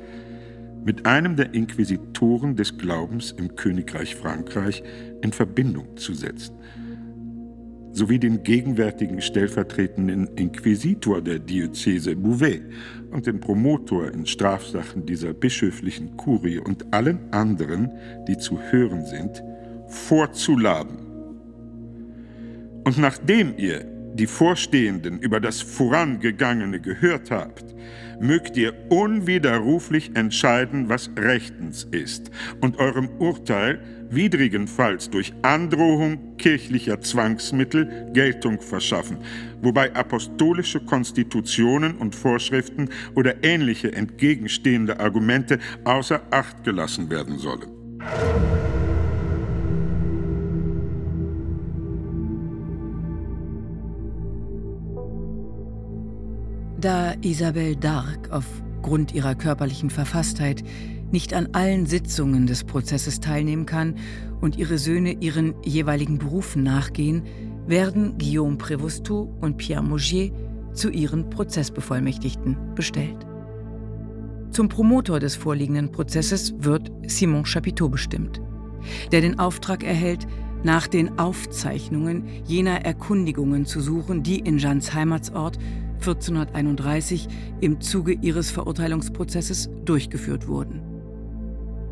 mit 0.85 1.07
einem 1.07 1.35
der 1.35 1.55
Inquisitoren 1.55 2.57
des 2.57 2.77
Glaubens 2.77 3.33
im 3.33 3.57
Königreich 3.57 4.15
Frankreich 4.15 4.83
in 5.23 5.33
Verbindung 5.33 5.97
zu 5.97 6.13
setzen, 6.13 6.55
sowie 7.95 8.19
den 8.19 8.43
gegenwärtigen 8.43 9.23
stellvertretenden 9.23 10.29
Inquisitor 10.37 11.23
der 11.23 11.39
Diözese 11.39 12.17
Bouvet 12.17 12.63
und 13.13 13.27
den 13.27 13.39
Promotor 13.41 14.11
in 14.13 14.27
Strafsachen 14.27 15.07
dieser 15.07 15.33
bischöflichen 15.33 16.17
Kurie 16.17 16.59
und 16.59 16.93
allen 16.93 17.33
anderen, 17.33 17.91
die 18.27 18.37
zu 18.37 18.59
hören 18.59 19.07
sind, 19.07 19.43
vorzuladen. 19.87 20.99
Und 22.85 22.99
nachdem 22.99 23.55
ihr 23.57 23.94
die 24.15 24.27
Vorstehenden 24.27 25.19
über 25.19 25.41
das 25.41 25.61
Vorangegangene 25.61 26.81
gehört 26.81 27.31
habt, 27.31 27.75
mögt 28.21 28.57
ihr 28.57 28.73
unwiderruflich 28.91 30.13
entscheiden, 30.15 30.89
was 30.89 31.11
rechtens 31.19 31.85
ist 31.91 32.31
und 32.61 32.79
eurem 32.79 33.09
Urteil 33.19 33.81
widrigenfalls 34.11 35.11
durch 35.11 35.33
Androhung 35.43 36.37
kirchlicher 36.37 37.01
Zwangsmittel 37.01 38.11
Geltung 38.13 38.61
verschaffen, 38.61 39.19
wobei 39.61 39.93
apostolische 39.95 40.81
Konstitutionen 40.81 41.97
und 41.97 42.15
Vorschriften 42.15 42.91
oder 43.15 43.43
ähnliche 43.43 43.93
entgegenstehende 43.93 45.01
Argumente 45.01 45.59
außer 45.85 46.23
Acht 46.31 46.63
gelassen 46.63 47.11
werden 47.11 47.39
sollen. 47.39 47.69
Da 56.85 57.15
Isabelle 57.23 57.77
d'Arc 57.77 58.29
aufgrund 58.29 59.15
ihrer 59.15 59.35
körperlichen 59.35 59.89
Verfasstheit 59.89 60.63
nicht 61.11 61.33
an 61.33 61.49
allen 61.53 61.87
Sitzungen 61.87 62.47
des 62.47 62.65
Prozesses 62.65 63.21
teilnehmen 63.21 63.65
kann 63.65 63.95
und 64.43 64.59
ihre 64.59 64.77
Söhne 64.77 65.13
ihren 65.13 65.55
jeweiligen 65.65 66.19
Berufen 66.19 66.63
nachgehen, 66.63 67.23
werden 67.67 68.19
Guillaume 68.19 68.59
Prévost 68.59 69.09
und 69.09 69.57
Pierre 69.57 69.83
Maugier 69.83 70.31
zu 70.75 70.91
ihren 70.91 71.31
Prozessbevollmächtigten 71.31 72.75
bestellt. 72.75 73.27
Zum 74.51 74.69
Promotor 74.69 75.21
des 75.21 75.37
vorliegenden 75.37 75.91
Prozesses 75.91 76.53
wird 76.59 76.93
Simon 77.07 77.47
Chapiteau 77.47 77.89
bestimmt, 77.89 78.43
der 79.11 79.23
den 79.23 79.39
Auftrag 79.39 79.85
erhält, 79.85 80.27
nach 80.65 80.87
den 80.87 81.19
Aufzeichnungen 81.19 82.25
jener 82.47 82.85
Erkundigungen 82.85 83.65
zu 83.65 83.81
suchen, 83.81 84.23
die 84.23 84.41
in 84.41 84.59
Jeannes 84.59 84.93
Heimatsort 84.93 85.59
1431 85.95 87.29
im 87.61 87.81
Zuge 87.81 88.13
ihres 88.13 88.51
Verurteilungsprozesses 88.51 89.71
durchgeführt 89.85 90.49
wurden. 90.49 90.83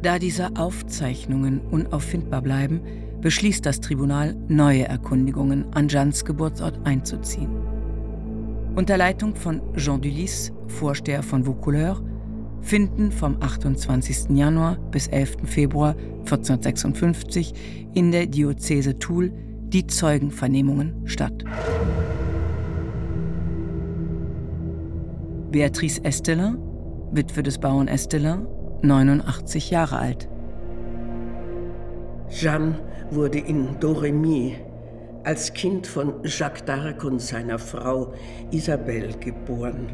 Da 0.03 0.19
diese 0.19 0.57
Aufzeichnungen 0.57 1.61
unauffindbar 1.71 2.43
bleiben, 2.43 2.81
beschließt 3.21 3.65
das 3.65 3.81
Tribunal, 3.81 4.35
neue 4.49 4.89
Erkundigungen 4.89 5.73
an 5.73 5.89
Jeannes 5.89 6.25
Geburtsort 6.25 6.79
einzuziehen. 6.85 7.51
Unter 8.75 8.97
Leitung 8.97 9.37
von 9.37 9.61
Jean 9.77 10.01
Dulys, 10.01 10.53
Vorsteher 10.67 11.23
von 11.23 11.45
Vaucouleurs, 11.45 12.03
finden 12.63 13.13
vom 13.13 13.37
28. 13.41 14.31
Januar 14.31 14.77
bis 14.91 15.09
11. 15.09 15.37
Februar 15.45 15.95
1456 16.21 17.53
in 17.95 18.13
der 18.13 18.27
Diözese 18.27 18.99
Toul 18.99 19.33
die 19.69 19.87
Zeugenvernehmungen 19.87 21.07
statt. 21.07 21.45
Beatrice 25.53 26.03
Esteller, 26.03 26.57
Witwe 27.13 27.43
des 27.43 27.59
Bauern 27.59 27.87
Esteller, 27.87 28.39
89 28.81 29.71
Jahre 29.71 29.99
alt. 29.99 30.27
Jeanne 32.31 32.77
wurde 33.11 33.39
in 33.39 33.79
Doremy 33.79 34.57
als 35.25 35.53
Kind 35.53 35.87
von 35.87 36.15
Jacques 36.25 36.65
d'Arc 36.67 37.05
und 37.05 37.21
seiner 37.21 37.59
Frau 37.59 38.15
Isabelle 38.51 39.13
geboren. 39.21 39.91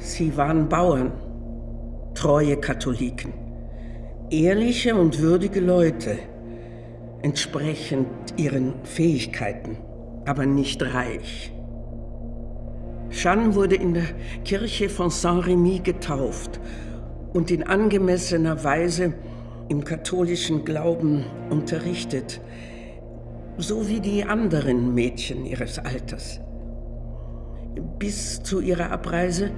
Sie 0.00 0.36
waren 0.36 0.68
Bauern, 0.68 1.10
treue 2.14 2.56
Katholiken, 2.56 3.32
ehrliche 4.30 4.94
und 4.94 5.18
würdige 5.18 5.58
Leute, 5.58 6.20
entsprechend 7.22 8.06
ihren 8.36 8.74
Fähigkeiten, 8.84 9.76
aber 10.24 10.46
nicht 10.46 10.80
reich. 10.82 11.52
Jeanne 13.10 13.54
wurde 13.54 13.76
in 13.76 13.94
der 13.94 14.04
Kirche 14.44 14.88
von 14.88 15.10
Saint-Rémy 15.10 15.82
getauft 15.82 16.60
und 17.32 17.50
in 17.50 17.62
angemessener 17.62 18.62
Weise 18.64 19.14
im 19.68 19.84
katholischen 19.84 20.64
Glauben 20.64 21.24
unterrichtet, 21.50 22.40
so 23.56 23.88
wie 23.88 24.00
die 24.00 24.24
anderen 24.24 24.94
Mädchen 24.94 25.44
ihres 25.44 25.78
Alters. 25.78 26.40
Bis 27.98 28.42
zu 28.42 28.60
ihrer 28.60 28.90
Abreise 28.90 29.50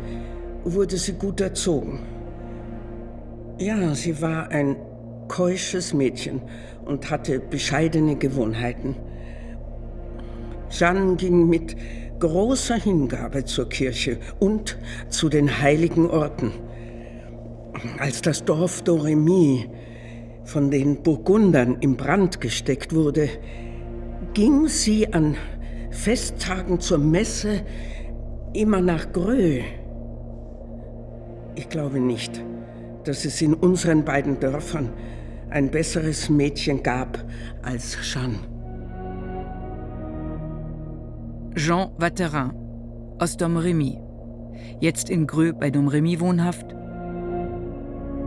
wurde 0.65 0.97
sie 0.97 1.13
gut 1.13 1.41
erzogen. 1.41 2.01
Ja, 3.59 3.95
sie 3.95 4.21
war 4.21 4.49
ein 4.51 4.77
keusches 5.29 5.93
Mädchen 5.95 6.43
und 6.85 7.11
hatte 7.11 7.41
bescheidene 7.41 8.17
Gewohnheiten. 8.17 8.97
Jeanne 10.71 11.17
ging 11.17 11.49
mit 11.49 11.77
großer 12.21 12.77
Hingabe 12.77 13.45
zur 13.45 13.69
Kirche 13.69 14.19
und 14.39 14.79
zu 15.09 15.29
den 15.29 15.61
heiligen 15.61 16.09
Orten. 16.09 16.53
Als 17.99 18.23
das 18.23 18.45
Dorf 18.45 18.83
Doremy 18.83 19.69
von 20.45 20.71
den 20.71 21.03
Burgundern 21.03 21.79
in 21.81 21.97
Brand 21.97 22.41
gesteckt 22.41 22.95
wurde, 22.95 23.29
ging 24.35 24.69
sie 24.69 25.13
an 25.13 25.37
Festtagen 25.91 26.79
zur 26.81 26.99
Messe 26.99 27.63
immer 28.53 28.81
nach 28.81 29.13
Grö. 29.13 29.61
Ich 31.57 31.69
glaube 31.69 32.01
nicht, 32.01 32.45
dass 33.05 33.25
es 33.25 33.41
in 33.43 33.55
unseren 33.55 34.05
beiden 34.05 34.39
Dörfern 34.39 34.93
ein 35.51 35.71
besseres 35.71 36.29
Mädchen 36.29 36.83
gab 36.83 37.25
als 37.63 37.97
Jeanne. 38.03 38.50
Jean 41.57 41.91
Watterin 41.99 42.53
aus 43.19 43.37
Domremy, 43.37 44.01
jetzt 44.79 45.11
in 45.11 45.27
Grö 45.27 45.53
bei 45.53 45.71
Domremy 45.71 46.21
wohnhaft. 46.21 46.65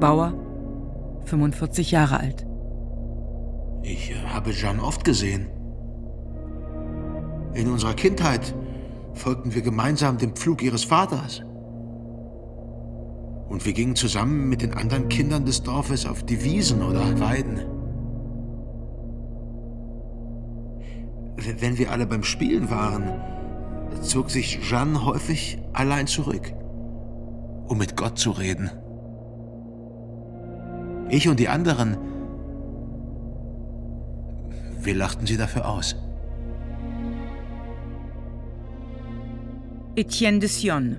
Bauer, 0.02 0.34
45 1.24 1.92
Jahre 1.92 2.20
alt. 2.20 2.46
Ich 3.82 4.12
äh, 4.12 4.16
habe 4.28 4.52
Jeanne 4.52 4.84
oft 4.84 5.06
gesehen. 5.06 5.48
In 7.54 7.70
unserer 7.72 7.94
Kindheit 7.94 8.54
folgten 9.14 9.54
wir 9.56 9.62
gemeinsam 9.62 10.18
dem 10.18 10.36
Pflug 10.36 10.62
ihres 10.62 10.84
Vaters. 10.84 11.42
Und 13.48 13.66
wir 13.66 13.74
gingen 13.74 13.96
zusammen 13.96 14.50
mit 14.50 14.62
den 14.62 14.74
anderen 14.74 15.08
Kindern 15.08 15.46
des 15.46 15.64
Dorfes 15.64 16.06
auf 16.06 16.24
die 16.24 16.44
Wiesen 16.44 16.82
oder 16.82 17.20
Weiden. 17.22 17.73
Wenn 21.60 21.78
wir 21.78 21.92
alle 21.92 22.06
beim 22.06 22.24
Spielen 22.24 22.70
waren, 22.70 23.12
zog 24.02 24.30
sich 24.30 24.60
Jeanne 24.62 25.06
häufig 25.06 25.60
allein 25.74 26.08
zurück, 26.08 26.54
um 27.68 27.78
mit 27.78 27.98
Gott 27.98 28.18
zu 28.18 28.32
reden. 28.32 28.70
Ich 31.10 31.28
und 31.28 31.40
die 31.40 31.50
anderen, 31.50 31.98
wir 34.82 34.96
lachten 34.96 35.26
sie 35.26 35.38
dafür 35.38 35.70
aus. 35.70 35.96
Etienne 39.96 40.40
de 40.40 40.50
Sion, 40.50 40.98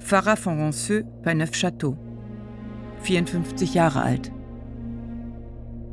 Pfarrer 0.00 0.36
von 0.36 0.58
Ronceux 0.58 1.04
bei 1.22 1.32
Neufchâteau, 1.32 1.96
54 3.02 3.74
Jahre 3.74 4.02
alt. 4.02 4.32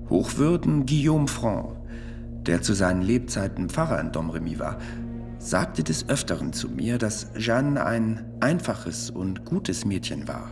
Hochwürden 0.10 0.86
Guillaume 0.86 1.28
Franc, 1.28 1.81
der 2.46 2.62
zu 2.62 2.74
seinen 2.74 3.02
Lebzeiten 3.02 3.70
Pfarrer 3.70 4.00
in 4.00 4.12
Domremy 4.12 4.60
war, 4.60 4.78
sagte 5.38 5.84
des 5.84 6.08
Öfteren 6.10 6.54
zu 6.54 6.70
mir, 6.70 6.98
dass 6.98 7.32
Jeanne 7.38 7.86
ein 7.86 8.26
einfaches 8.40 9.10
und 9.10 9.46
gutes 9.46 9.86
Mädchen 9.86 10.28
war 10.28 10.52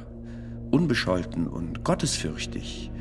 unbescholten 0.71 1.47
und 1.47 1.83
gottesfürchtig 1.83 2.91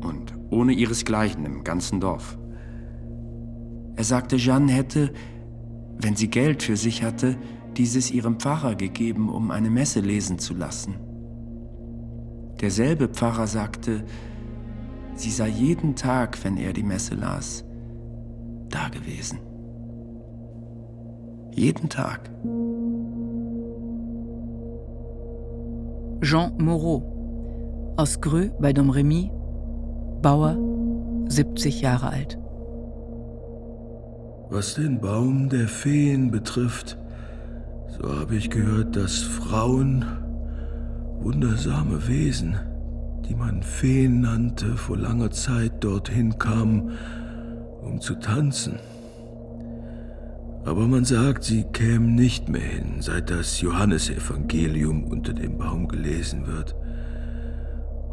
und 0.00 0.34
ohne 0.50 0.72
ihresgleichen 0.72 1.44
im 1.44 1.64
ganzen 1.64 2.00
Dorf. 2.00 2.38
Er 3.96 4.04
sagte, 4.04 4.36
Jeanne 4.36 4.72
hätte, 4.72 5.12
wenn 5.98 6.16
sie 6.16 6.28
Geld 6.28 6.62
für 6.62 6.76
sich 6.76 7.02
hatte, 7.02 7.36
dieses 7.76 8.10
ihrem 8.10 8.38
Pfarrer 8.38 8.74
gegeben, 8.74 9.28
um 9.28 9.50
eine 9.50 9.70
Messe 9.70 10.00
lesen 10.00 10.38
zu 10.38 10.54
lassen. 10.54 10.96
Derselbe 12.60 13.08
Pfarrer 13.08 13.46
sagte, 13.46 14.04
sie 15.16 15.30
sei 15.30 15.48
jeden 15.48 15.96
Tag, 15.96 16.42
wenn 16.44 16.56
er 16.56 16.72
die 16.72 16.82
Messe 16.82 17.14
las, 17.14 17.64
da 18.74 18.88
gewesen. 18.88 19.38
Jeden 21.52 21.88
Tag. 21.88 22.30
Jean 26.20 26.52
Moreau 26.58 27.94
aus 27.96 28.20
Greux 28.20 28.50
bei 28.58 28.72
Domremy, 28.72 29.30
Bauer, 30.22 30.56
70 31.28 31.82
Jahre 31.82 32.08
alt. 32.08 32.38
Was 34.50 34.74
den 34.74 35.00
Baum 35.00 35.48
der 35.48 35.68
Feen 35.68 36.30
betrifft, 36.30 36.98
so 37.88 38.08
habe 38.08 38.36
ich 38.36 38.50
gehört, 38.50 38.96
dass 38.96 39.18
Frauen, 39.18 40.04
wundersame 41.20 42.08
Wesen, 42.08 42.56
die 43.28 43.34
man 43.34 43.62
Feen 43.62 44.20
nannte, 44.22 44.76
vor 44.76 44.96
langer 44.96 45.30
Zeit 45.30 45.84
dorthin 45.84 46.38
kamen, 46.38 46.90
um 47.84 48.00
zu 48.00 48.14
tanzen. 48.14 48.78
Aber 50.64 50.86
man 50.86 51.04
sagt, 51.04 51.44
sie 51.44 51.64
kämen 51.64 52.14
nicht 52.14 52.48
mehr 52.48 52.62
hin, 52.62 52.96
seit 53.00 53.30
das 53.30 53.60
Johannesevangelium 53.60 55.04
unter 55.04 55.34
dem 55.34 55.58
Baum 55.58 55.88
gelesen 55.88 56.46
wird. 56.46 56.74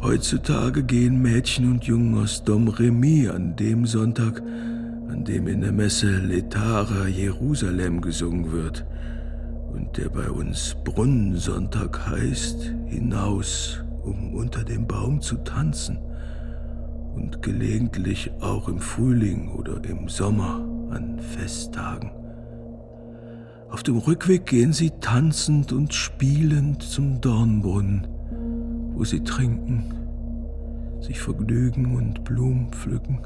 Heutzutage 0.01 0.83
gehen 0.83 1.21
Mädchen 1.21 1.71
und 1.71 1.85
Jungen 1.85 2.17
aus 2.17 2.43
Dom 2.43 2.67
Remy 2.67 3.29
an 3.29 3.55
dem 3.55 3.85
Sonntag, 3.85 4.41
an 4.41 5.23
dem 5.23 5.47
in 5.47 5.61
der 5.61 5.71
Messe 5.71 6.17
Letara 6.17 7.07
Jerusalem 7.07 8.01
gesungen 8.01 8.51
wird 8.51 8.85
und 9.71 9.95
der 9.97 10.09
bei 10.09 10.29
uns 10.29 10.75
Brunnensonntag 10.83 12.07
heißt, 12.07 12.73
hinaus, 12.87 13.83
um 14.03 14.33
unter 14.33 14.63
dem 14.63 14.87
Baum 14.87 15.21
zu 15.21 15.37
tanzen 15.37 15.99
und 17.15 17.41
gelegentlich 17.41 18.31
auch 18.41 18.67
im 18.67 18.79
Frühling 18.79 19.51
oder 19.51 19.83
im 19.83 20.07
Sommer 20.07 20.65
an 20.91 21.19
Festtagen. 21.19 22.11
Auf 23.69 23.83
dem 23.83 23.97
Rückweg 23.97 24.45
gehen 24.45 24.73
sie 24.73 24.91
tanzend 24.99 25.71
und 25.71 25.93
spielend 25.93 26.83
zum 26.83 27.21
Dornbrunnen, 27.21 28.07
wo 28.93 29.05
sie 29.05 29.23
trinken, 29.23 29.85
sich 30.99 31.21
vergnügen 31.21 31.95
und 31.95 32.23
Blumen 32.25 32.69
pflücken. 32.71 33.19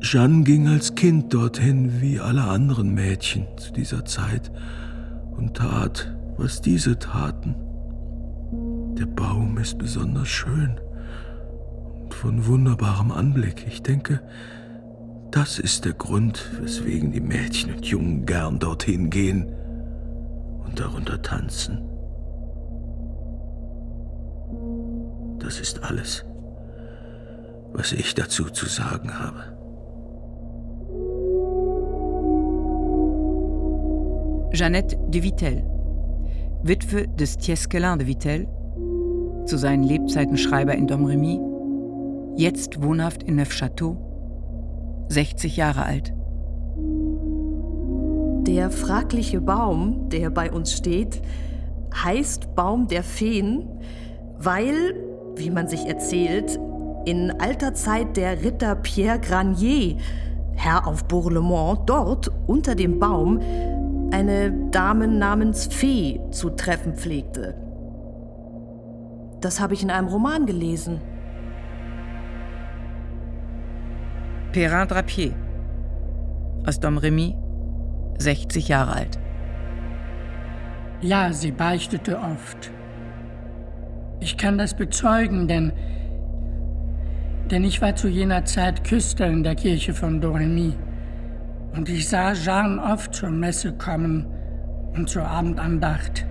Jeanne 0.00 0.42
ging 0.42 0.68
als 0.68 0.94
Kind 0.94 1.32
dorthin 1.32 2.00
wie 2.00 2.18
alle 2.18 2.44
anderen 2.44 2.92
Mädchen 2.94 3.46
zu 3.56 3.72
dieser 3.72 4.04
Zeit 4.04 4.50
und 5.36 5.54
tat, 5.54 6.16
was 6.38 6.60
diese 6.60 6.98
taten. 6.98 7.54
Der 8.98 9.06
Baum 9.06 9.58
ist 9.58 9.78
besonders 9.78 10.28
schön 10.28 10.80
von 12.22 12.46
wunderbarem 12.46 13.10
Anblick. 13.10 13.66
Ich 13.66 13.82
denke, 13.82 14.20
das 15.32 15.58
ist 15.58 15.84
der 15.84 15.92
Grund, 15.92 16.52
weswegen 16.62 17.10
die 17.10 17.20
Mädchen 17.20 17.74
und 17.74 17.84
Jungen 17.84 18.26
gern 18.26 18.60
dorthin 18.60 19.10
gehen 19.10 19.52
und 20.64 20.78
darunter 20.78 21.20
tanzen. 21.20 21.80
Das 25.40 25.58
ist 25.58 25.82
alles, 25.82 26.24
was 27.72 27.90
ich 27.90 28.14
dazu 28.14 28.44
zu 28.44 28.66
sagen 28.66 29.18
habe. 29.18 29.42
Jeannette 34.52 34.96
de 35.08 35.24
Vittel, 35.24 35.64
Witwe 36.62 37.08
des 37.08 37.36
Tieskelin 37.36 37.98
de 37.98 38.06
Vittel, 38.06 38.46
zu 39.44 39.58
seinen 39.58 39.82
Lebzeiten 39.82 40.36
Schreiber 40.36 40.76
in 40.76 40.86
Domremy, 40.86 41.51
jetzt 42.36 42.82
wohnhaft 42.82 43.22
in 43.22 43.36
Neufchâteau, 43.36 43.96
60 45.08 45.56
Jahre 45.56 45.84
alt. 45.84 46.14
Der 48.46 48.70
fragliche 48.70 49.40
Baum, 49.40 50.08
der 50.08 50.30
bei 50.30 50.50
uns 50.50 50.72
steht, 50.72 51.22
heißt 51.94 52.54
Baum 52.54 52.88
der 52.88 53.02
Feen, 53.02 53.68
weil, 54.38 54.94
wie 55.36 55.50
man 55.50 55.68
sich 55.68 55.86
erzählt, 55.86 56.58
in 57.04 57.30
alter 57.40 57.74
Zeit 57.74 58.16
der 58.16 58.42
Ritter 58.42 58.74
Pierre 58.76 59.20
Granier, 59.20 59.96
Herr 60.54 60.86
auf 60.86 61.04
Bourlemont, 61.04 61.88
dort 61.88 62.30
unter 62.46 62.74
dem 62.74 62.98
Baum 62.98 63.40
eine 64.10 64.52
Dame 64.70 65.08
namens 65.08 65.66
Fee 65.66 66.20
zu 66.30 66.50
treffen 66.50 66.94
pflegte. 66.94 67.54
Das 69.40 69.60
habe 69.60 69.74
ich 69.74 69.82
in 69.82 69.90
einem 69.90 70.08
Roman 70.08 70.46
gelesen. 70.46 71.00
Perrin 74.52 74.86
Drapier 74.86 75.32
aus 76.66 76.78
Domremy, 76.78 77.34
60 78.18 78.68
Jahre 78.68 78.92
alt. 78.92 79.18
Ja, 81.00 81.32
sie 81.32 81.52
beichtete 81.52 82.18
oft. 82.18 82.70
Ich 84.20 84.36
kann 84.36 84.58
das 84.58 84.74
bezeugen, 84.74 85.48
denn, 85.48 85.72
denn 87.50 87.64
ich 87.64 87.80
war 87.80 87.96
zu 87.96 88.08
jener 88.08 88.44
Zeit 88.44 88.84
Küster 88.84 89.26
in 89.26 89.42
der 89.42 89.54
Kirche 89.54 89.94
von 89.94 90.20
Doremy. 90.20 90.74
Und 91.74 91.88
ich 91.88 92.06
sah 92.06 92.34
Jean 92.34 92.78
oft 92.78 93.14
zur 93.14 93.30
Messe 93.30 93.72
kommen 93.72 94.26
und 94.92 95.08
zur 95.08 95.26
Abendandacht. 95.26 96.26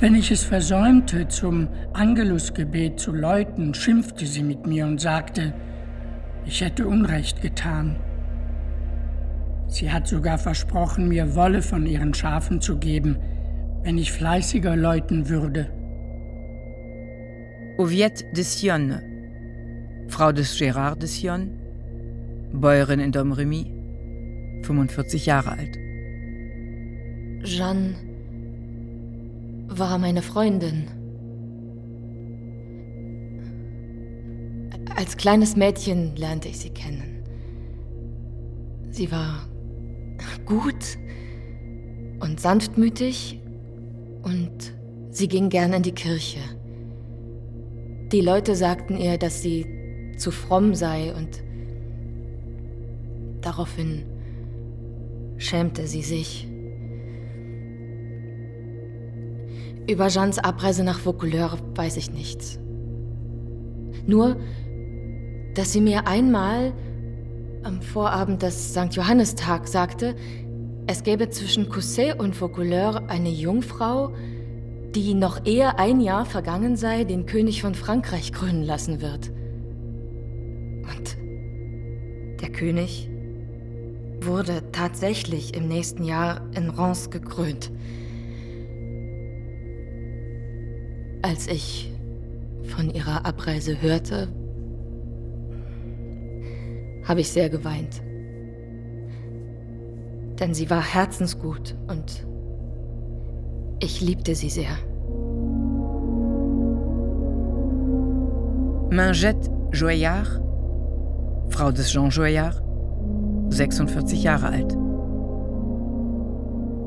Wenn 0.00 0.16
ich 0.16 0.32
es 0.32 0.42
versäumte, 0.42 1.28
zum 1.28 1.68
Angelusgebet 1.92 2.98
zu 2.98 3.12
läuten, 3.12 3.72
schimpfte 3.72 4.26
sie 4.26 4.42
mit 4.42 4.66
mir 4.66 4.84
und 4.84 5.00
sagte, 5.00 5.54
ich 6.46 6.60
hätte 6.60 6.86
Unrecht 6.86 7.42
getan. 7.42 7.96
Sie 9.68 9.90
hat 9.90 10.06
sogar 10.06 10.38
versprochen, 10.38 11.08
mir 11.08 11.34
Wolle 11.34 11.62
von 11.62 11.86
ihren 11.86 12.14
Schafen 12.14 12.60
zu 12.60 12.78
geben, 12.78 13.16
wenn 13.82 13.98
ich 13.98 14.12
fleißiger 14.12 14.76
läuten 14.76 15.28
würde. 15.28 15.68
Oviette 17.78 18.24
de 18.32 18.44
Sionne, 18.44 19.02
Frau 20.08 20.32
des 20.32 20.56
Gérard 20.56 21.00
de 21.00 21.08
Sionne, 21.08 21.50
Bäuerin 22.52 23.00
in 23.00 23.10
Domremy, 23.10 23.66
45 24.62 25.26
Jahre 25.26 25.52
alt. 25.52 25.78
Jeanne 27.44 27.94
war 29.68 29.98
meine 29.98 30.22
Freundin. 30.22 30.84
Als 34.96 35.16
kleines 35.16 35.56
Mädchen 35.56 36.16
lernte 36.16 36.48
ich 36.48 36.58
sie 36.58 36.70
kennen. 36.70 37.22
Sie 38.90 39.10
war 39.10 39.48
gut 40.46 40.98
und 42.20 42.40
sanftmütig 42.40 43.40
und 44.22 44.74
sie 45.10 45.28
ging 45.28 45.48
gern 45.48 45.72
in 45.72 45.82
die 45.82 45.92
Kirche. 45.92 46.40
Die 48.12 48.20
Leute 48.20 48.54
sagten 48.54 48.96
ihr, 48.96 49.18
dass 49.18 49.42
sie 49.42 49.66
zu 50.16 50.30
fromm 50.30 50.74
sei 50.74 51.12
und 51.14 51.42
Daraufhin 53.44 54.04
schämte 55.36 55.86
sie 55.86 56.02
sich. 56.02 56.48
Über 59.86 60.08
Jeans 60.08 60.38
Abreise 60.38 60.82
nach 60.82 60.98
Vaucouleur 60.98 61.58
weiß 61.74 61.98
ich 61.98 62.10
nichts. 62.10 62.58
Nur, 64.06 64.38
dass 65.54 65.72
sie 65.72 65.80
mir 65.80 66.06
einmal 66.06 66.72
am 67.62 67.80
Vorabend 67.80 68.42
des 68.42 68.72
St. 68.74 68.88
Johannistag 68.90 69.66
sagte, 69.68 70.14
es 70.86 71.02
gäbe 71.02 71.30
zwischen 71.30 71.68
Cousset 71.70 72.18
und 72.18 72.38
Vaucouleur 72.38 73.08
eine 73.08 73.30
Jungfrau, 73.30 74.12
die 74.94 75.14
noch 75.14 75.46
ehe 75.46 75.78
ein 75.78 76.00
Jahr 76.00 76.26
vergangen 76.26 76.76
sei, 76.76 77.04
den 77.04 77.26
König 77.26 77.62
von 77.62 77.74
Frankreich 77.74 78.32
krönen 78.32 78.62
lassen 78.62 79.00
wird. 79.00 79.30
Und 80.82 81.16
der 82.42 82.50
König 82.50 83.08
wurde 84.20 84.70
tatsächlich 84.72 85.54
im 85.54 85.68
nächsten 85.68 86.04
Jahr 86.04 86.42
in 86.54 86.68
Reims 86.68 87.10
gekrönt. 87.10 87.72
Als 91.22 91.46
ich 91.46 91.90
von 92.64 92.90
ihrer 92.90 93.24
Abreise 93.24 93.80
hörte, 93.80 94.28
habe 97.06 97.20
ich 97.20 97.30
sehr 97.30 97.48
geweint. 97.48 98.02
Denn 100.40 100.54
sie 100.54 100.68
war 100.70 100.82
herzensgut 100.82 101.76
und 101.88 102.26
Ich 103.80 104.00
liebte 104.00 104.34
sie 104.34 104.48
sehr. 104.48 104.76
Mingette 108.90 109.50
Joyard, 109.72 110.40
Frau 111.48 111.70
des 111.72 111.90
Jean 111.90 112.10
Joyard, 112.10 112.62
46 113.48 114.22
Jahre 114.22 114.48
alt. 114.48 114.76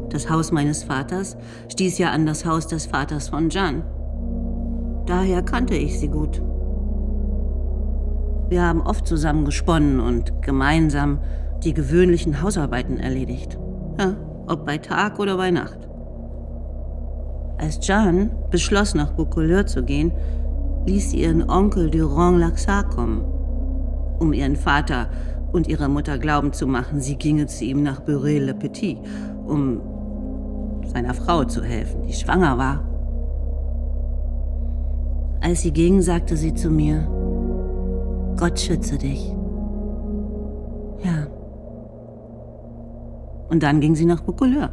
Das 0.09 0.29
Haus 0.29 0.51
meines 0.51 0.83
Vaters 0.83 1.37
stieß 1.69 1.97
ja 1.97 2.11
an 2.11 2.25
das 2.25 2.45
Haus 2.45 2.67
des 2.67 2.85
Vaters 2.85 3.29
von 3.29 3.49
Jeanne. 3.49 3.83
Daher 5.05 5.41
kannte 5.41 5.75
ich 5.75 5.99
sie 5.99 6.07
gut. 6.07 6.41
Wir 8.49 8.63
haben 8.63 8.81
oft 8.81 9.05
zusammen 9.05 9.45
gesponnen 9.45 9.99
und 9.99 10.41
gemeinsam 10.41 11.19
die 11.63 11.73
gewöhnlichen 11.73 12.41
Hausarbeiten 12.41 12.97
erledigt. 12.97 13.57
Ja, 13.99 14.15
ob 14.47 14.65
bei 14.65 14.77
Tag 14.77 15.19
oder 15.19 15.37
bei 15.37 15.51
Nacht. 15.51 15.79
Als 17.57 17.79
Jeanne 17.85 18.29
beschloss, 18.51 18.93
nach 18.93 19.11
Beaucouleur 19.13 19.65
zu 19.65 19.83
gehen, 19.83 20.11
ließ 20.85 21.11
sie 21.11 21.21
ihren 21.21 21.49
Onkel 21.49 21.89
Durand 21.89 22.39
Laxar 22.39 22.87
kommen, 22.87 23.23
um 24.19 24.31
ihren 24.31 24.55
Vater 24.55 25.09
und 25.51 25.67
ihrer 25.67 25.89
Mutter 25.89 26.17
glauben 26.17 26.53
zu 26.53 26.67
machen, 26.67 27.01
sie 27.01 27.15
ginge 27.15 27.47
zu 27.47 27.65
ihm 27.65 27.83
nach 27.83 28.01
Bureil-le-Petit, 28.01 28.97
um 29.45 29.81
seiner 30.85 31.13
Frau 31.13 31.43
zu 31.43 31.63
helfen, 31.63 32.03
die 32.07 32.13
schwanger 32.13 32.57
war. 32.57 32.83
Als 35.41 35.61
sie 35.61 35.71
ging, 35.71 36.01
sagte 36.01 36.37
sie 36.37 36.53
zu 36.53 36.69
mir, 36.69 37.07
Gott 38.37 38.59
schütze 38.59 38.97
dich. 38.97 39.33
Ja. 41.03 41.27
Und 43.49 43.63
dann 43.63 43.81
ging 43.81 43.95
sie 43.95 44.05
nach 44.05 44.21
Beaucouleur. 44.21 44.69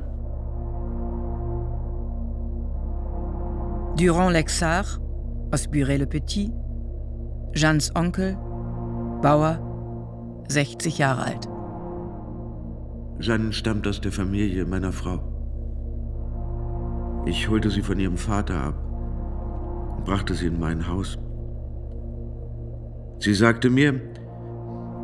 Durand 3.96 4.32
Lexard 4.32 5.00
aus 5.50 5.68
Buret-le-Petit, 5.68 6.52
Jeannes 7.54 7.94
Onkel, 7.94 8.36
Bauer, 9.22 9.58
60 10.48 10.98
Jahre 10.98 11.22
alt. 11.22 11.48
Jeanne 13.20 13.52
stammt 13.52 13.86
aus 13.86 14.00
der 14.00 14.12
Familie 14.12 14.66
meiner 14.66 14.92
Frau. 14.92 15.20
Ich 17.24 17.48
holte 17.48 17.70
sie 17.70 17.82
von 17.82 17.98
ihrem 17.98 18.18
Vater 18.18 18.60
ab 18.60 18.74
und 19.96 20.04
brachte 20.04 20.34
sie 20.34 20.48
in 20.48 20.58
mein 20.58 20.86
Haus. 20.88 21.16
Sie 23.18 23.34
sagte 23.34 23.70
mir, 23.70 24.00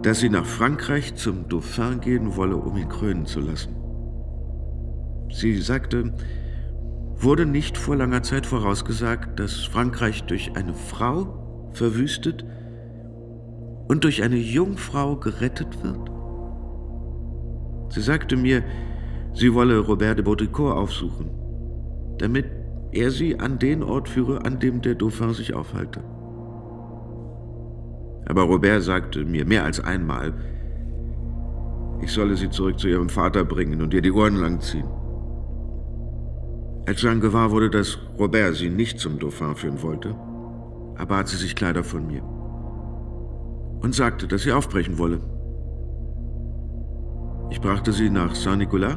dass 0.02 0.20
sie 0.20 0.30
nach 0.30 0.46
Frankreich 0.46 1.14
zum 1.14 1.48
Dauphin 1.48 2.00
gehen 2.00 2.36
wolle, 2.36 2.56
um 2.56 2.76
ihn 2.76 2.88
krönen 2.88 3.26
zu 3.26 3.40
lassen. 3.40 3.74
Sie 5.30 5.56
sagte, 5.60 6.12
wurde 7.16 7.46
nicht 7.46 7.76
vor 7.76 7.96
langer 7.96 8.22
Zeit 8.22 8.46
vorausgesagt, 8.46 9.38
dass 9.38 9.64
Frankreich 9.64 10.24
durch 10.24 10.56
eine 10.56 10.74
Frau 10.74 11.70
verwüstet 11.72 12.44
und 13.88 14.04
durch 14.04 14.22
eine 14.22 14.36
Jungfrau 14.36 15.16
gerettet 15.16 15.82
wird? 15.84 16.10
Sie 17.92 18.00
sagte 18.00 18.36
mir, 18.36 18.62
sie 19.34 19.52
wolle 19.52 19.78
Robert 19.78 20.18
de 20.18 20.24
Baudricourt 20.24 20.76
aufsuchen, 20.76 21.30
damit 22.18 22.46
er 22.92 23.10
sie 23.10 23.38
an 23.38 23.58
den 23.58 23.82
Ort 23.82 24.08
führe, 24.08 24.44
an 24.44 24.58
dem 24.58 24.80
der 24.80 24.94
Dauphin 24.94 25.32
sich 25.32 25.54
aufhalte. 25.54 26.02
Aber 28.30 28.42
Robert 28.42 28.80
sagte 28.84 29.24
mir 29.24 29.44
mehr 29.44 29.64
als 29.64 29.80
einmal, 29.80 30.32
ich 32.00 32.12
solle 32.12 32.36
sie 32.36 32.48
zurück 32.48 32.78
zu 32.78 32.86
ihrem 32.86 33.08
Vater 33.08 33.44
bringen 33.44 33.82
und 33.82 33.92
ihr 33.92 34.02
die 34.02 34.12
Ohren 34.12 34.36
langziehen. 34.36 34.86
Als 36.86 37.00
Jeanne 37.00 37.18
gewahr 37.18 37.50
wurde, 37.50 37.70
dass 37.70 37.98
Robert 38.20 38.54
sie 38.54 38.70
nicht 38.70 39.00
zum 39.00 39.18
Dauphin 39.18 39.56
führen 39.56 39.82
wollte, 39.82 40.14
erbat 40.96 41.26
sie 41.26 41.38
sich 41.38 41.56
Kleider 41.56 41.82
von 41.82 42.06
mir 42.06 42.22
und 43.82 43.96
sagte, 43.96 44.28
dass 44.28 44.42
sie 44.42 44.52
aufbrechen 44.52 44.96
wolle. 44.98 45.20
Ich 47.50 47.60
brachte 47.60 47.90
sie 47.90 48.10
nach 48.10 48.36
Saint-Nicolas. 48.36 48.96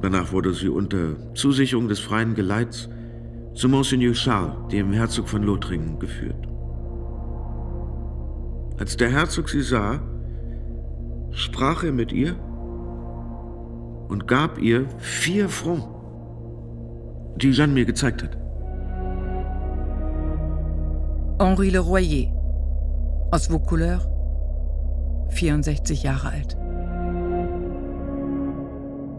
Danach 0.00 0.32
wurde 0.32 0.54
sie 0.54 0.70
unter 0.70 1.34
Zusicherung 1.34 1.86
des 1.86 2.00
freien 2.00 2.34
Geleits 2.34 2.88
zu 3.52 3.68
Monseigneur 3.68 4.14
Charles, 4.14 4.54
dem 4.72 4.94
Herzog 4.94 5.28
von 5.28 5.42
Lothringen, 5.42 5.98
geführt. 5.98 6.49
Als 8.80 8.96
der 8.96 9.10
Herzog 9.10 9.50
sie 9.50 9.60
sah, 9.60 10.00
sprach 11.32 11.84
er 11.84 11.92
mit 11.92 12.12
ihr 12.12 12.34
und 14.08 14.26
gab 14.26 14.56
ihr 14.58 14.86
vier 14.96 15.50
Francs, 15.50 15.86
die 17.36 17.50
Jeanne 17.50 17.74
mir 17.74 17.84
gezeigt 17.84 18.22
hat. 18.22 18.38
Henri 21.38 21.68
Le 21.68 21.80
Royer 21.80 22.32
aus 23.30 23.50
Vaucouleur, 23.50 24.00
64 25.28 26.02
Jahre 26.02 26.30
alt. 26.30 26.56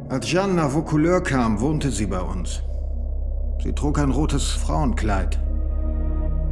Als 0.10 0.32
Jeanne 0.32 0.56
nach 0.56 0.74
Vaucouleur 0.74 1.22
kam, 1.22 1.62
wohnte 1.62 1.92
sie 1.92 2.08
bei 2.08 2.22
uns. 2.22 2.64
Sie 3.64 3.74
trug 3.74 4.00
ein 4.00 4.10
rotes 4.10 4.50
Frauenkleid. 4.54 5.40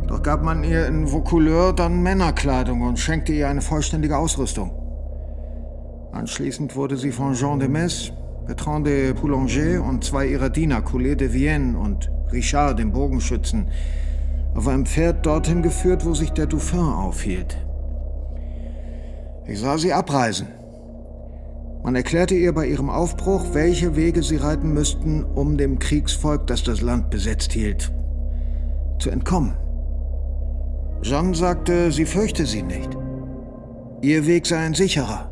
Doch 0.10 0.24
gab 0.24 0.44
man 0.44 0.64
ihr 0.64 0.88
in 0.88 1.06
Vaucouleur 1.08 1.72
dann 1.72 2.02
Männerkleidung 2.02 2.82
und 2.82 2.98
schenkte 2.98 3.32
ihr 3.32 3.48
eine 3.48 3.62
vollständige 3.62 4.18
Ausrüstung. 4.18 4.72
Anschließend 6.12 6.76
wurde 6.76 6.98
sie 6.98 7.12
von 7.12 7.36
Jean 7.36 7.60
de 7.60 7.68
Metz, 7.68 8.12
Bertrand 8.48 8.88
de 8.88 9.14
Poulanger 9.14 9.84
und 9.84 10.04
zwei 10.04 10.26
ihrer 10.26 10.50
Diener, 10.50 10.82
Coulet 10.82 11.22
de 11.22 11.32
Vienne 11.32 11.78
und 11.78 12.12
Richard, 12.32 12.80
dem 12.80 12.92
Bogenschützen, 12.92 13.68
auf 14.56 14.68
einem 14.68 14.88
Pferd 14.88 15.28
dorthin 15.28 15.62
geführt, 15.62 16.04
wo 16.04 16.16
sich 16.16 16.32
der 16.32 16.48
Dauphin 16.48 16.80
aufhielt. 16.80 17.56
Ich 19.46 19.60
sah 19.60 19.78
sie 19.78 19.94
abreisen. 19.94 20.48
Man 21.84 21.96
erklärte 21.96 22.34
ihr 22.34 22.54
bei 22.54 22.66
ihrem 22.66 22.90
Aufbruch, 22.90 23.54
welche 23.54 23.96
Wege 23.96 24.24
sie 24.24 24.38
reiten 24.38 24.74
müssten, 24.74 25.24
um 25.24 25.56
dem 25.56 25.78
Kriegsvolk, 25.78 26.48
das 26.48 26.64
das 26.64 26.82
Land 26.82 27.12
besetzt 27.12 27.54
hielt, 27.54 27.92
zu 28.98 29.12
entkommen. 29.12 29.54
Jeanne 31.02 31.34
sagte, 31.34 31.92
sie 31.92 32.06
fürchte 32.06 32.46
sie 32.46 32.62
nicht. 32.62 32.90
Ihr 34.02 34.26
Weg 34.28 34.46
sei 34.46 34.58
ein 34.58 34.74
sicherer. 34.74 35.32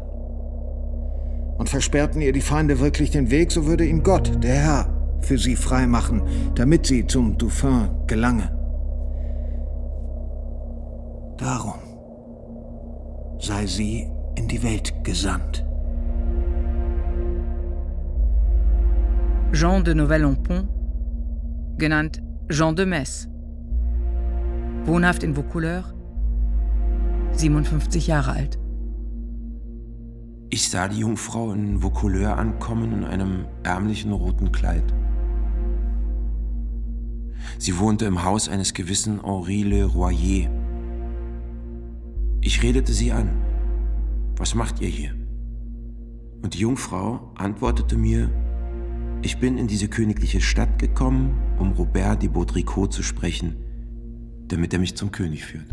Und 1.58 1.70
versperrten 1.70 2.22
ihr 2.22 2.34
die 2.34 2.42
Feinde 2.42 2.80
wirklich 2.80 3.12
den 3.12 3.32
Weg, 3.32 3.52
so 3.52 3.66
würde 3.66 3.86
ihn 3.86 4.04
Gott, 4.04 4.44
der 4.44 4.56
Herr, 4.56 5.18
für 5.22 5.38
sie 5.38 5.56
freimachen, 5.56 6.22
damit 6.56 6.86
sie 6.86 7.06
zum 7.06 7.38
Dauphin 7.38 7.90
gelange. 8.08 8.52
Darum 11.38 11.80
sei 13.40 13.66
sie 13.66 14.10
in 14.36 14.48
die 14.48 14.62
Welt 14.64 14.94
gesandt. 15.04 15.66
Jean 19.52 19.84
de 19.84 19.94
Novelle-en-Pont, 19.94 20.68
genannt 21.78 22.22
Jean 22.50 22.76
de 22.76 22.86
Metz. 22.86 23.28
Wohnhaft 24.88 25.22
in 25.24 25.36
Vaucouleur, 25.36 25.84
57 27.34 28.08
Jahre 28.08 28.32
alt. 28.32 28.58
Ich 30.50 30.70
sah 30.70 30.88
die 30.88 31.00
Jungfrau 31.00 31.52
in 31.52 31.84
Vaucouleur 31.84 32.38
ankommen 32.38 32.94
in 32.94 33.04
einem 33.04 33.48
ärmlichen 33.64 34.14
roten 34.14 34.54
Kleid. 34.54 34.86
Sie 37.60 37.78
wohnte 37.80 38.06
im 38.06 38.24
Haus 38.24 38.48
eines 38.48 38.74
gewissen 38.74 39.22
Henri 39.26 39.64
Le 39.64 39.84
Royer. 39.84 40.50
Ich 42.40 42.64
redete 42.64 42.94
sie 42.94 43.12
an. 43.12 43.30
Was 44.38 44.56
macht 44.56 44.80
ihr 44.80 44.88
hier? 44.88 45.12
Und 46.44 46.54
die 46.54 46.60
Jungfrau 46.60 47.34
antwortete 47.36 47.98
mir, 47.98 48.30
ich 49.22 49.38
bin 49.38 49.58
in 49.58 49.68
diese 49.68 49.90
königliche 49.90 50.40
Stadt 50.40 50.80
gekommen, 50.80 51.38
um 51.60 51.74
Robert 51.74 52.22
de 52.22 52.30
Baudricourt 52.30 52.94
zu 52.94 53.04
sprechen, 53.04 53.58
damit 54.48 54.74
er 54.74 54.80
mich 54.80 54.96
zum 54.96 55.12
König 55.12 55.46
führt. 55.46 55.68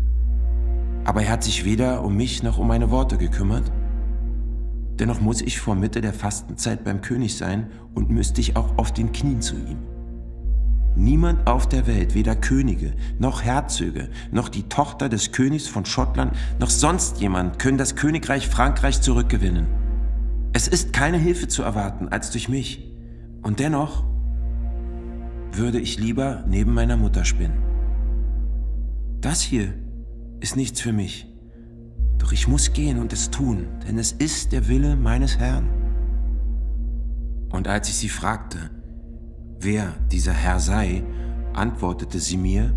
Aber 1.03 1.21
er 1.21 1.31
hat 1.31 1.43
sich 1.43 1.65
weder 1.65 2.03
um 2.03 2.15
mich 2.15 2.43
noch 2.43 2.57
um 2.57 2.67
meine 2.67 2.89
Worte 2.91 3.17
gekümmert 3.17 3.71
Dennoch 4.99 5.19
muss 5.19 5.41
ich 5.41 5.59
vor 5.59 5.75
Mitte 5.75 5.99
der 5.99 6.13
Fastenzeit 6.13 6.83
beim 6.85 7.01
König 7.01 7.35
sein 7.35 7.67
und 7.93 8.09
müsste 8.09 8.39
ich 8.39 8.55
auch 8.55 8.77
auf 8.77 8.93
den 8.93 9.11
Knien 9.11 9.41
zu 9.41 9.55
ihm. 9.55 9.77
Niemand 10.95 11.45
auf 11.47 11.67
der 11.67 11.87
Welt, 11.87 12.15
weder 12.15 12.37
Könige, 12.37 12.93
noch 13.19 13.43
Herzöge, 13.43 14.07
noch 14.31 14.47
die 14.47 14.63
Tochter 14.63 15.09
des 15.09 15.33
Königs 15.33 15.67
von 15.67 15.83
Schottland, 15.83 16.31
noch 16.59 16.69
sonst 16.69 17.19
jemand 17.19 17.59
können 17.59 17.77
das 17.77 17.97
Königreich 17.97 18.47
Frankreich 18.47 19.01
zurückgewinnen. 19.01 19.67
Es 20.53 20.69
ist 20.69 20.93
keine 20.93 21.17
Hilfe 21.17 21.49
zu 21.49 21.63
erwarten 21.63 22.07
als 22.07 22.31
durch 22.31 22.47
mich. 22.47 22.89
Und 23.41 23.59
dennoch 23.59 24.05
würde 25.51 25.81
ich 25.81 25.99
lieber 25.99 26.45
neben 26.47 26.73
meiner 26.73 26.95
Mutter 26.95 27.25
spinnen. 27.25 27.64
Das 29.25 29.41
hier 29.41 29.73
ist 30.39 30.55
nichts 30.55 30.81
für 30.81 30.93
mich. 30.93 31.27
Doch 32.19 32.31
ich 32.31 32.47
muss 32.47 32.73
gehen 32.73 32.99
und 32.99 33.11
es 33.11 33.31
tun, 33.31 33.65
denn 33.87 33.97
es 33.97 34.11
ist 34.11 34.51
der 34.51 34.67
Wille 34.67 34.95
meines 34.95 35.39
Herrn. 35.39 35.67
Und 37.49 37.67
als 37.67 37.89
ich 37.89 37.95
sie 37.95 38.09
fragte, 38.09 38.69
wer 39.59 39.95
dieser 40.11 40.31
Herr 40.31 40.59
sei, 40.59 41.03
antwortete 41.53 42.19
sie 42.19 42.37
mir, 42.37 42.71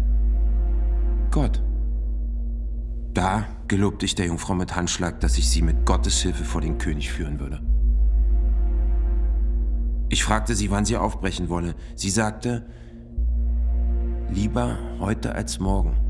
Gott. 1.31 1.63
Da 3.13 3.45
gelobte 3.67 4.07
ich 4.07 4.15
der 4.15 4.29
Jungfrau 4.29 4.55
mit 4.55 4.75
Handschlag, 4.75 5.21
dass 5.21 5.37
ich 5.37 5.51
sie 5.51 5.61
mit 5.61 5.85
Gottes 5.85 6.23
Hilfe 6.23 6.45
vor 6.45 6.63
den 6.63 6.79
König 6.79 7.13
führen 7.13 7.41
würde. 7.41 7.61
Ich 10.09 10.25
fragte 10.25 10.55
sie, 10.55 10.71
wann 10.71 10.87
sie 10.87 10.97
aufbrechen 10.97 11.51
wolle. 11.51 11.75
Sie 11.95 12.09
sagte, 12.09 12.65
lieber 14.31 14.79
heute 14.99 15.35
als 15.35 15.59
morgen. 15.59 16.08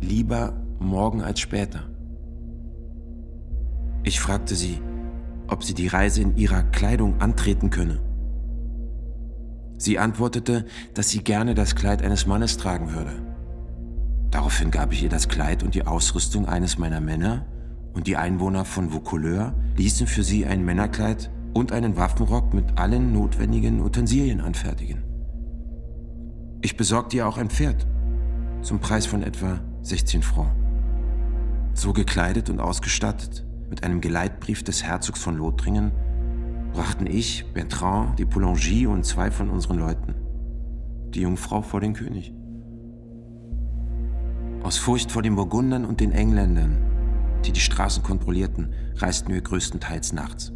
Lieber 0.00 0.52
morgen 0.78 1.22
als 1.22 1.40
später. 1.40 1.88
Ich 4.04 4.20
fragte 4.20 4.54
sie, 4.54 4.80
ob 5.48 5.64
sie 5.64 5.74
die 5.74 5.88
Reise 5.88 6.22
in 6.22 6.36
ihrer 6.36 6.62
Kleidung 6.62 7.20
antreten 7.20 7.70
könne. 7.70 8.00
Sie 9.76 9.98
antwortete, 9.98 10.66
dass 10.94 11.10
sie 11.10 11.22
gerne 11.22 11.54
das 11.54 11.74
Kleid 11.74 12.02
eines 12.02 12.26
Mannes 12.26 12.56
tragen 12.56 12.92
würde. 12.92 13.12
Daraufhin 14.30 14.70
gab 14.70 14.92
ich 14.92 15.02
ihr 15.02 15.08
das 15.08 15.28
Kleid 15.28 15.62
und 15.62 15.74
die 15.74 15.86
Ausrüstung 15.86 16.46
eines 16.46 16.78
meiner 16.78 17.00
Männer 17.00 17.46
und 17.92 18.06
die 18.06 18.16
Einwohner 18.16 18.64
von 18.64 18.92
Vaucouleur 18.92 19.54
ließen 19.76 20.06
für 20.06 20.22
sie 20.22 20.46
ein 20.46 20.64
Männerkleid 20.64 21.30
und 21.54 21.72
einen 21.72 21.96
Waffenrock 21.96 22.54
mit 22.54 22.78
allen 22.78 23.12
notwendigen 23.12 23.80
Utensilien 23.80 24.40
anfertigen. 24.40 25.02
Ich 26.60 26.76
besorgte 26.76 27.16
ihr 27.16 27.26
auch 27.26 27.38
ein 27.38 27.50
Pferd 27.50 27.86
zum 28.62 28.80
Preis 28.80 29.06
von 29.06 29.22
etwa 29.22 29.60
16 29.82 30.22
Francs. 30.22 30.54
So 31.74 31.92
gekleidet 31.92 32.50
und 32.50 32.60
ausgestattet 32.60 33.44
mit 33.70 33.84
einem 33.84 34.00
Geleitbrief 34.00 34.62
des 34.62 34.82
Herzogs 34.82 35.22
von 35.22 35.36
Lothringen 35.36 35.92
brachten 36.72 37.06
ich, 37.06 37.52
Bertrand, 37.52 38.18
die 38.18 38.26
Poulangie 38.26 38.86
und 38.86 39.04
zwei 39.04 39.30
von 39.30 39.50
unseren 39.50 39.78
Leuten 39.78 40.14
die 41.14 41.22
Jungfrau 41.22 41.62
vor 41.62 41.80
den 41.80 41.94
König. 41.94 42.32
Aus 44.62 44.76
Furcht 44.76 45.10
vor 45.10 45.22
den 45.22 45.36
Burgundern 45.36 45.84
und 45.84 46.00
den 46.00 46.12
Engländern, 46.12 46.78
die 47.44 47.52
die 47.52 47.60
Straßen 47.60 48.02
kontrollierten, 48.02 48.74
reisten 48.96 49.32
wir 49.32 49.40
größtenteils 49.40 50.12
nachts 50.12 50.52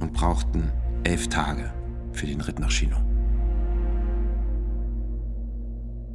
und 0.00 0.12
brauchten 0.12 0.70
elf 1.04 1.28
Tage 1.28 1.72
für 2.12 2.26
den 2.26 2.40
Ritt 2.40 2.58
nach 2.58 2.68
Chinon. 2.68 3.02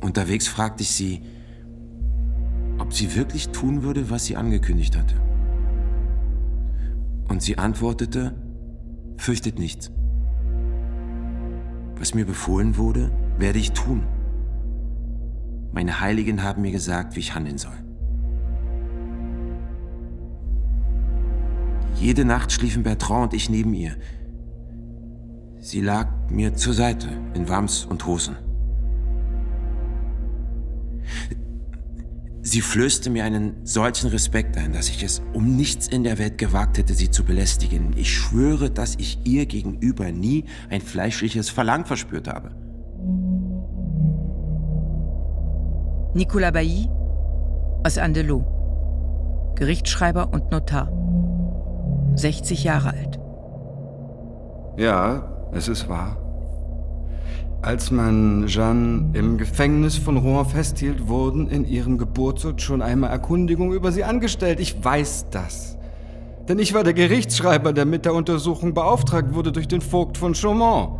Unterwegs 0.01 0.47
fragte 0.47 0.83
ich 0.83 0.91
sie, 0.91 1.23
ob 2.87 2.93
sie 2.93 3.17
wirklich 3.17 3.49
tun 3.49 3.83
würde, 3.83 4.09
was 4.09 4.23
sie 4.23 4.37
angekündigt 4.37 4.97
hatte. 4.97 5.15
Und 7.27 7.41
sie 7.41 7.57
antwortete, 7.57 8.33
fürchtet 9.17 9.59
nichts. 9.59 9.91
Was 11.97 12.13
mir 12.13 12.25
befohlen 12.25 12.77
wurde, 12.77 13.11
werde 13.37 13.59
ich 13.59 13.73
tun. 13.73 14.03
Meine 15.73 15.99
Heiligen 15.99 16.43
haben 16.43 16.61
mir 16.61 16.71
gesagt, 16.71 17.17
wie 17.17 17.19
ich 17.19 17.35
handeln 17.35 17.57
soll. 17.57 17.75
Jede 21.95 22.23
Nacht 22.23 22.53
schliefen 22.53 22.83
Bertrand 22.83 23.23
und 23.23 23.33
ich 23.33 23.49
neben 23.49 23.73
ihr. 23.73 23.97
Sie 25.59 25.81
lag 25.81 26.07
mir 26.29 26.53
zur 26.53 26.73
Seite 26.73 27.09
in 27.33 27.49
Wams 27.49 27.83
und 27.83 28.05
Hosen. 28.05 28.46
Sie 32.49 32.61
flößte 32.61 33.09
mir 33.09 33.25
einen 33.25 33.65
solchen 33.65 34.09
Respekt 34.09 34.55
ein, 34.55 34.71
dass 34.71 34.87
ich 34.87 35.03
es 35.03 35.21
um 35.33 35.57
nichts 35.57 35.85
in 35.89 36.05
der 36.05 36.17
Welt 36.17 36.37
gewagt 36.37 36.77
hätte, 36.77 36.93
sie 36.93 37.11
zu 37.11 37.25
belästigen. 37.25 37.91
Ich 37.97 38.13
schwöre, 38.13 38.71
dass 38.71 38.95
ich 38.95 39.19
ihr 39.25 39.45
gegenüber 39.45 40.13
nie 40.13 40.45
ein 40.69 40.79
fleischliches 40.79 41.49
Verlangen 41.49 41.85
verspürt 41.85 42.29
habe. 42.29 42.51
Nicolas 46.13 46.53
Bailly 46.53 46.87
aus 47.83 47.97
Andelot, 47.97 48.45
Gerichtsschreiber 49.55 50.31
und 50.31 50.49
Notar, 50.49 50.89
60 52.15 52.63
Jahre 52.63 52.91
alt. 52.91 53.19
Ja, 54.77 55.49
es 55.51 55.67
ist 55.67 55.89
wahr. 55.89 56.26
Als 57.61 57.89
man 57.89 58.45
Jeanne 58.47 59.09
im 59.13 59.37
Gefängnis 59.37 59.97
von 59.97 60.17
Rouen 60.17 60.45
festhielt, 60.45 61.07
wurden 61.07 61.49
in 61.49 61.65
ihrem 61.65 61.97
Geburtsort 61.97 62.61
schon 62.61 62.81
einmal 62.81 63.09
Erkundigungen 63.09 63.73
über 63.73 63.91
sie 63.91 64.03
angestellt. 64.03 64.59
Ich 64.59 64.83
weiß 64.83 65.27
das. 65.31 65.77
Denn 66.47 66.59
ich 66.59 66.73
war 66.73 66.83
der 66.83 66.93
Gerichtsschreiber, 66.93 67.73
der 67.73 67.85
mit 67.85 68.05
der 68.05 68.13
Untersuchung 68.13 68.73
beauftragt 68.73 69.33
wurde 69.33 69.51
durch 69.51 69.67
den 69.67 69.81
Vogt 69.81 70.17
von 70.17 70.35
Chaumont. 70.35 70.99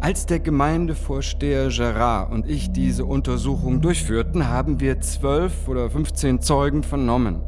Als 0.00 0.26
der 0.26 0.40
Gemeindevorsteher 0.40 1.68
Gerard 1.68 2.30
und 2.30 2.46
ich 2.46 2.70
diese 2.70 3.06
Untersuchung 3.06 3.80
durchführten, 3.80 4.48
haben 4.48 4.78
wir 4.78 5.00
zwölf 5.00 5.66
oder 5.66 5.88
15 5.88 6.42
Zeugen 6.42 6.82
vernommen. 6.82 7.40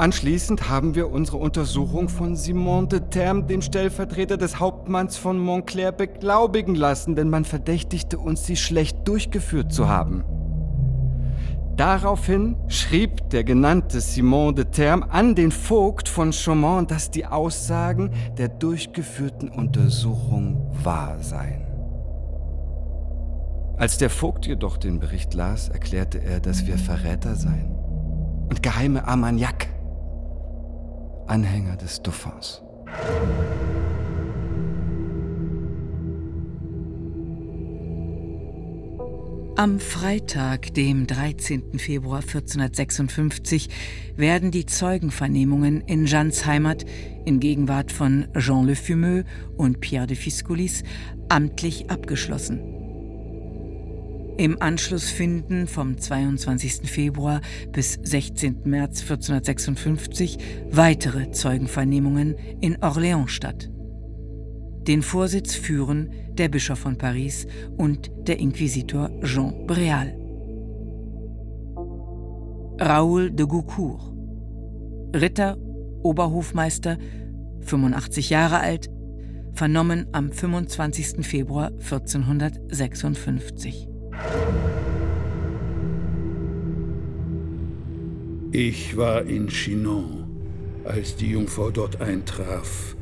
Anschließend 0.00 0.70
haben 0.70 0.94
wir 0.94 1.10
unsere 1.10 1.36
Untersuchung 1.36 2.08
von 2.08 2.34
Simon 2.34 2.88
de 2.88 3.00
Terme, 3.10 3.42
dem 3.42 3.60
Stellvertreter 3.60 4.38
des 4.38 4.58
Hauptmanns 4.58 5.18
von 5.18 5.38
Montclair, 5.38 5.92
beglaubigen 5.92 6.74
lassen, 6.74 7.16
denn 7.16 7.28
man 7.28 7.44
verdächtigte 7.44 8.18
uns, 8.18 8.46
sie 8.46 8.56
schlecht 8.56 9.06
durchgeführt 9.06 9.74
zu 9.74 9.90
haben. 9.90 10.24
Daraufhin 11.76 12.56
schrieb 12.68 13.28
der 13.28 13.44
genannte 13.44 14.00
Simon 14.00 14.54
de 14.54 14.64
Terme 14.64 15.10
an 15.10 15.34
den 15.34 15.52
Vogt 15.52 16.08
von 16.08 16.32
Chaumont, 16.32 16.90
dass 16.90 17.10
die 17.10 17.26
Aussagen 17.26 18.10
der 18.38 18.48
durchgeführten 18.48 19.50
Untersuchung 19.50 20.74
wahr 20.82 21.18
seien. 21.20 21.66
Als 23.76 23.98
der 23.98 24.08
Vogt 24.08 24.46
jedoch 24.46 24.78
den 24.78 24.98
Bericht 24.98 25.34
las, 25.34 25.68
erklärte 25.68 26.22
er, 26.22 26.40
dass 26.40 26.66
wir 26.66 26.78
Verräter 26.78 27.36
seien 27.36 27.76
und 28.48 28.62
geheime 28.62 29.06
Armagnac 29.06 29.68
Anhänger 31.30 31.76
des 31.76 32.02
Dauphins. 32.02 32.60
Am 39.54 39.78
Freitag, 39.78 40.74
dem 40.74 41.06
13. 41.06 41.78
Februar 41.78 42.22
1456, 42.22 43.68
werden 44.16 44.50
die 44.50 44.66
Zeugenvernehmungen 44.66 45.82
in 45.82 46.06
Jeannes 46.06 46.46
Heimat 46.46 46.84
in 47.24 47.38
Gegenwart 47.38 47.92
von 47.92 48.26
Jean 48.36 48.66
Le 48.66 48.74
Fumeux 48.74 49.24
und 49.56 49.80
Pierre 49.80 50.08
de 50.08 50.16
Fisculis 50.16 50.82
amtlich 51.28 51.90
abgeschlossen. 51.90 52.79
Im 54.36 54.60
Anschluss 54.60 55.10
finden 55.10 55.66
vom 55.66 55.98
22. 55.98 56.90
Februar 56.90 57.40
bis 57.72 57.98
16. 58.02 58.62
März 58.64 59.02
1456 59.02 60.38
weitere 60.70 61.30
Zeugenvernehmungen 61.30 62.36
in 62.60 62.76
Orléans 62.78 63.28
statt. 63.28 63.70
Den 64.86 65.02
Vorsitz 65.02 65.54
führen 65.54 66.10
der 66.32 66.48
Bischof 66.48 66.78
von 66.78 66.96
Paris 66.96 67.46
und 67.76 68.10
der 68.26 68.38
Inquisitor 68.38 69.10
Jean 69.22 69.66
Breal. 69.66 70.16
Raoul 72.80 73.30
de 73.30 73.46
Goucourt, 73.46 74.14
Ritter, 75.14 75.58
Oberhofmeister, 76.02 76.96
85 77.60 78.30
Jahre 78.30 78.60
alt, 78.60 78.88
vernommen 79.52 80.06
am 80.12 80.32
25. 80.32 81.26
Februar 81.26 81.72
1456. 81.72 83.89
Ich 88.52 88.96
war 88.96 89.22
in 89.22 89.46
Chinon, 89.48 90.26
als 90.84 91.16
die 91.16 91.30
Jungfrau 91.30 91.70
dort 91.70 92.00
eintraf. 92.00 92.96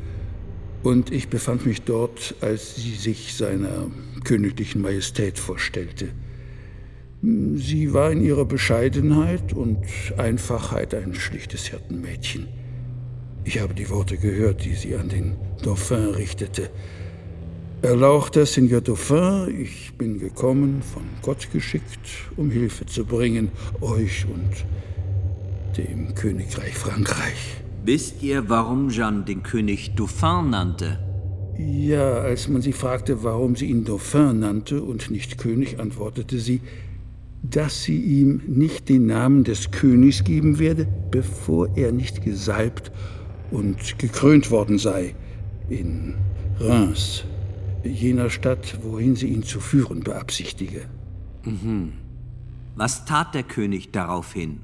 Und 0.82 1.10
ich 1.10 1.28
befand 1.28 1.66
mich 1.66 1.82
dort, 1.82 2.34
als 2.40 2.76
sie 2.76 2.94
sich 2.94 3.34
seiner 3.34 3.90
königlichen 4.24 4.82
Majestät 4.82 5.38
vorstellte. 5.38 6.10
Sie 7.22 7.92
war 7.92 8.12
in 8.12 8.22
ihrer 8.22 8.44
Bescheidenheit 8.44 9.52
und 9.52 9.78
Einfachheit 10.18 10.94
ein 10.94 11.14
schlichtes 11.14 11.66
Hirtenmädchen. 11.66 12.46
Ich 13.44 13.58
habe 13.60 13.74
die 13.74 13.88
Worte 13.90 14.18
gehört, 14.18 14.64
die 14.64 14.74
sie 14.74 14.94
an 14.94 15.08
den 15.08 15.36
Dauphin 15.62 16.10
richtete. 16.10 16.70
Erlauchter 17.82 18.44
Seigneur 18.44 18.80
Dauphin, 18.80 19.54
ich 19.62 19.92
bin 19.96 20.18
gekommen, 20.18 20.82
von 20.82 21.04
Gott 21.22 21.48
geschickt, 21.52 22.08
um 22.36 22.50
Hilfe 22.50 22.86
zu 22.86 23.04
bringen, 23.04 23.52
euch 23.80 24.26
und 24.26 24.64
dem 25.76 26.12
Königreich 26.16 26.74
Frankreich. 26.74 27.62
Wisst 27.84 28.20
ihr, 28.20 28.48
warum 28.48 28.88
Jeanne 28.90 29.22
den 29.22 29.44
König 29.44 29.94
Dauphin 29.94 30.50
nannte? 30.50 30.98
Ja, 31.56 32.14
als 32.14 32.48
man 32.48 32.62
sie 32.62 32.72
fragte, 32.72 33.22
warum 33.22 33.54
sie 33.54 33.66
ihn 33.66 33.84
Dauphin 33.84 34.40
nannte 34.40 34.82
und 34.82 35.12
nicht 35.12 35.38
König, 35.38 35.78
antwortete 35.78 36.40
sie, 36.40 36.60
dass 37.44 37.84
sie 37.84 38.00
ihm 38.00 38.42
nicht 38.48 38.88
den 38.88 39.06
Namen 39.06 39.44
des 39.44 39.70
Königs 39.70 40.24
geben 40.24 40.58
werde, 40.58 40.88
bevor 41.12 41.68
er 41.76 41.92
nicht 41.92 42.24
gesalbt 42.24 42.90
und 43.52 44.00
gekrönt 44.00 44.50
worden 44.50 44.78
sei 44.78 45.14
in 45.68 46.14
Reims, 46.58 47.24
jener 47.84 48.30
Stadt, 48.30 48.78
wohin 48.82 49.16
sie 49.16 49.28
ihn 49.28 49.42
zu 49.42 49.60
führen 49.60 50.00
beabsichtige. 50.00 50.86
Mhm. 51.44 51.92
Was 52.76 53.04
tat 53.04 53.34
der 53.34 53.42
König 53.42 53.90
daraufhin? 53.92 54.60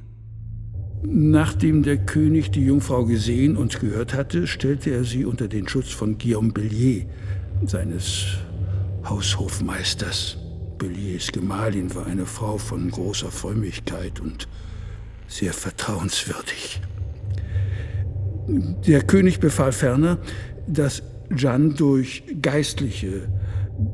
Nachdem 1.02 1.82
der 1.82 1.98
König 1.98 2.50
die 2.50 2.64
Jungfrau 2.64 3.04
gesehen 3.04 3.56
und 3.56 3.78
gehört 3.78 4.14
hatte, 4.14 4.46
stellte 4.46 4.90
er 4.90 5.04
sie 5.04 5.24
unter 5.24 5.48
den 5.48 5.68
Schutz 5.68 5.90
von 5.90 6.16
Guillaume 6.16 6.52
Bellier, 6.52 7.04
seines 7.66 8.38
Haushofmeisters. 9.04 10.38
Belliers 10.78 11.30
Gemahlin 11.30 11.94
war 11.94 12.06
eine 12.06 12.26
Frau 12.26 12.56
von 12.58 12.90
großer 12.90 13.30
Frömmigkeit 13.30 14.20
und 14.20 14.48
sehr 15.28 15.52
vertrauenswürdig. 15.52 16.80
Der 18.46 19.02
König 19.02 19.40
befahl 19.40 19.72
ferner, 19.72 20.18
dass 20.66 21.02
Jeanne 21.34 21.74
durch 21.74 22.22
Geistliche, 22.42 23.28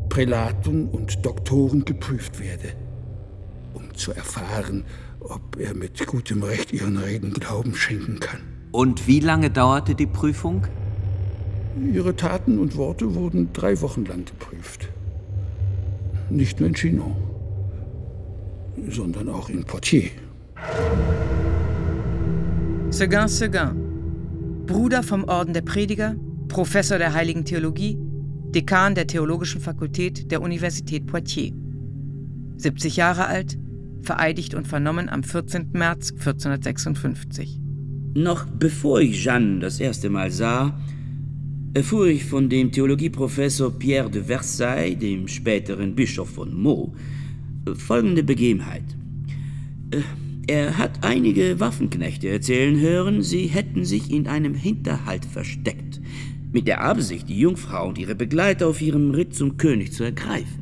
Prälaten 0.08 0.88
und 0.88 1.24
Doktoren 1.24 1.84
geprüft 1.84 2.40
werde, 2.40 2.74
um 3.74 3.94
zu 3.94 4.12
erfahren, 4.12 4.84
ob 5.20 5.58
er 5.58 5.74
mit 5.74 6.06
gutem 6.06 6.42
Recht 6.42 6.72
ihren 6.72 6.96
Reden 6.96 7.32
Glauben 7.32 7.74
schenken 7.74 8.20
kann. 8.20 8.40
Und 8.72 9.06
wie 9.06 9.20
lange 9.20 9.50
dauerte 9.50 9.94
die 9.94 10.06
Prüfung? 10.06 10.66
Ihre 11.92 12.14
Taten 12.16 12.58
und 12.58 12.76
Worte 12.76 13.14
wurden 13.14 13.52
drei 13.52 13.80
Wochen 13.80 14.04
lang 14.04 14.24
geprüft. 14.24 14.88
Nicht 16.28 16.60
nur 16.60 16.68
in 16.68 16.74
Chinon, 16.74 17.16
sondern 18.88 19.28
auch 19.28 19.48
in 19.48 19.64
Poitiers. 19.64 20.10
Seguin 22.90 23.28
Seguin, 23.28 24.64
Bruder 24.66 25.02
vom 25.02 25.24
Orden 25.24 25.54
der 25.54 25.62
Prediger, 25.62 26.16
Professor 26.50 26.98
der 26.98 27.14
Heiligen 27.14 27.44
Theologie, 27.44 27.96
Dekan 28.52 28.96
der 28.96 29.06
Theologischen 29.06 29.60
Fakultät 29.60 30.32
der 30.32 30.42
Universität 30.42 31.06
Poitiers. 31.06 31.54
70 32.56 32.96
Jahre 32.96 33.26
alt, 33.26 33.56
vereidigt 34.02 34.54
und 34.54 34.66
vernommen 34.66 35.08
am 35.08 35.22
14. 35.22 35.68
März 35.72 36.10
1456. 36.10 37.60
Noch 38.14 38.46
bevor 38.46 39.00
ich 39.00 39.22
Jeanne 39.22 39.60
das 39.60 39.78
erste 39.78 40.10
Mal 40.10 40.32
sah, 40.32 40.76
erfuhr 41.72 42.08
ich 42.08 42.24
von 42.24 42.48
dem 42.48 42.72
Theologieprofessor 42.72 43.78
Pierre 43.78 44.10
de 44.10 44.24
Versailles, 44.24 44.98
dem 44.98 45.28
späteren 45.28 45.94
Bischof 45.94 46.30
von 46.30 46.60
Meaux, 46.60 46.90
folgende 47.76 48.24
Begebenheit. 48.24 48.84
Äh, 49.92 50.00
er 50.48 50.78
hat 50.78 51.04
einige 51.04 51.60
Waffenknechte 51.60 52.28
erzählen 52.28 52.80
hören, 52.80 53.22
sie 53.22 53.46
hätten 53.46 53.84
sich 53.84 54.10
in 54.10 54.26
einem 54.26 54.54
Hinterhalt 54.54 55.24
versteckt, 55.24 56.00
mit 56.52 56.66
der 56.66 56.82
Absicht, 56.82 57.28
die 57.28 57.38
Jungfrau 57.38 57.88
und 57.88 57.98
ihre 57.98 58.14
Begleiter 58.14 58.66
auf 58.66 58.80
ihrem 58.80 59.12
Ritt 59.12 59.34
zum 59.34 59.56
König 59.56 59.92
zu 59.92 60.04
ergreifen. 60.04 60.60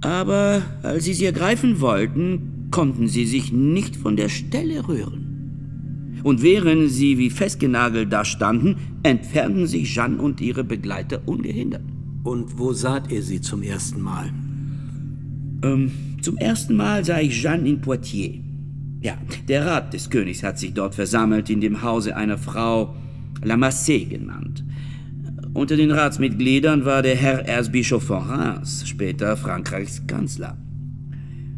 Aber 0.00 0.62
als 0.82 1.04
sie 1.04 1.14
sie 1.14 1.24
ergreifen 1.24 1.80
wollten, 1.80 2.68
konnten 2.70 3.08
sie 3.08 3.26
sich 3.26 3.52
nicht 3.52 3.96
von 3.96 4.16
der 4.16 4.28
Stelle 4.28 4.86
rühren. 4.88 6.20
Und 6.22 6.42
während 6.42 6.90
sie 6.90 7.18
wie 7.18 7.30
festgenagelt 7.30 8.12
da 8.12 8.24
standen, 8.24 8.76
entfernten 9.02 9.66
sich 9.66 9.94
Jeanne 9.94 10.20
und 10.20 10.40
ihre 10.40 10.64
Begleiter 10.64 11.22
ungehindert. 11.26 11.84
Und 12.24 12.58
wo 12.58 12.72
saht 12.72 13.12
ihr 13.12 13.22
sie 13.22 13.40
zum 13.40 13.62
ersten 13.62 14.00
Mal? 14.00 14.32
Ähm, 15.62 15.92
zum 16.20 16.36
ersten 16.36 16.74
Mal 16.74 17.04
sah 17.04 17.20
ich 17.20 17.40
Jeanne 17.40 17.68
in 17.68 17.80
Poitiers. 17.80 18.42
Ja, 19.00 19.16
der 19.46 19.66
Rat 19.66 19.94
des 19.94 20.10
Königs 20.10 20.42
hat 20.42 20.58
sich 20.58 20.74
dort 20.74 20.96
versammelt 20.96 21.48
in 21.48 21.60
dem 21.60 21.82
Hause 21.82 22.16
einer 22.16 22.38
Frau 22.38 22.96
Lamassé 23.42 24.04
genannt. 24.04 24.64
Unter 25.54 25.76
den 25.76 25.90
Ratsmitgliedern 25.90 26.84
war 26.84 27.02
der 27.02 27.16
Herr 27.16 27.46
Erzbischof 27.46 28.02
von 28.02 28.22
Reims, 28.22 28.86
später 28.86 29.36
Frankreichs 29.36 30.06
Kanzler. 30.06 30.58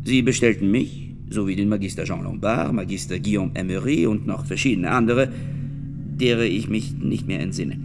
Sie 0.05 0.23
bestellten 0.23 0.71
mich, 0.71 1.15
sowie 1.31 1.57
den 1.57 1.69
Magister 1.69 2.05
Jean 2.05 2.23
Lombard, 2.23 2.73
Magister 2.73 3.19
Guillaume 3.19 3.51
Emery 3.55 4.07
und 4.07 4.27
noch 4.27 4.47
verschiedene 4.47 4.91
andere, 4.91 5.29
derer 6.21 6.45
ich 6.45 6.69
mich 6.69 6.95
nicht 6.95 7.27
mehr 7.27 7.41
entsinne. 7.41 7.77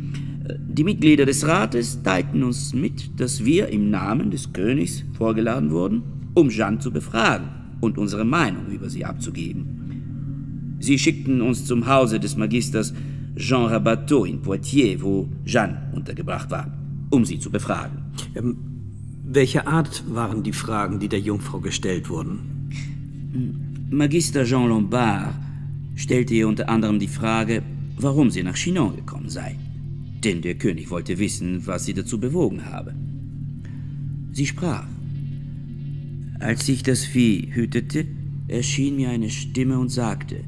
Die 0.59 0.83
Mitglieder 0.83 1.25
des 1.25 1.47
Rates 1.47 2.03
teilten 2.03 2.43
uns 2.43 2.73
mit, 2.73 3.19
dass 3.19 3.45
wir 3.45 3.69
im 3.69 3.89
Namen 3.89 4.29
des 4.29 4.53
Königs 4.53 5.03
vorgeladen 5.17 5.71
wurden, 5.71 6.03
um 6.33 6.49
Jeanne 6.49 6.79
zu 6.79 6.91
befragen 6.91 7.47
und 7.81 7.97
unsere 7.97 8.25
Meinung 8.25 8.67
über 8.71 8.89
sie 8.89 9.05
abzugeben. 9.05 10.77
Sie 10.79 10.99
schickten 10.99 11.41
uns 11.41 11.65
zum 11.65 11.87
Hause 11.87 12.19
des 12.19 12.35
Magisters 12.35 12.93
Jean 13.35 13.65
Rabateau 13.65 14.25
in 14.25 14.41
Poitiers, 14.41 15.01
wo 15.01 15.27
Jeanne 15.45 15.91
untergebracht 15.93 16.51
war, 16.51 16.71
um 17.09 17.25
sie 17.25 17.39
zu 17.39 17.49
befragen. 17.49 18.03
Ähm, 18.35 18.57
welche 19.25 19.65
Art 19.65 20.03
waren 20.07 20.43
die 20.43 20.53
Fragen, 20.53 20.99
die 20.99 21.07
der 21.07 21.19
Jungfrau 21.19 21.59
gestellt 21.59 22.09
wurden? 22.09 22.69
Magister 23.89 24.43
Jean 24.43 24.69
Lombard 24.69 25.33
stellte 25.95 26.33
ihr 26.33 26.47
unter 26.47 26.69
anderem 26.69 26.99
die 26.99 27.07
Frage, 27.07 27.63
warum 27.97 28.29
sie 28.29 28.43
nach 28.43 28.55
Chinon 28.55 28.95
gekommen 28.95 29.29
sei. 29.29 29.55
Denn 30.23 30.41
der 30.41 30.55
König 30.55 30.89
wollte 30.89 31.17
wissen, 31.19 31.65
was 31.65 31.85
sie 31.85 31.93
dazu 31.93 32.19
bewogen 32.19 32.65
habe. 32.65 32.93
Sie 34.31 34.45
sprach. 34.45 34.85
Als 36.39 36.67
ich 36.67 36.83
das 36.83 37.05
Vieh 37.05 37.49
hütete, 37.53 38.05
erschien 38.47 38.95
mir 38.97 39.09
eine 39.09 39.29
Stimme 39.29 39.79
und 39.79 39.89
sagte, 39.89 40.43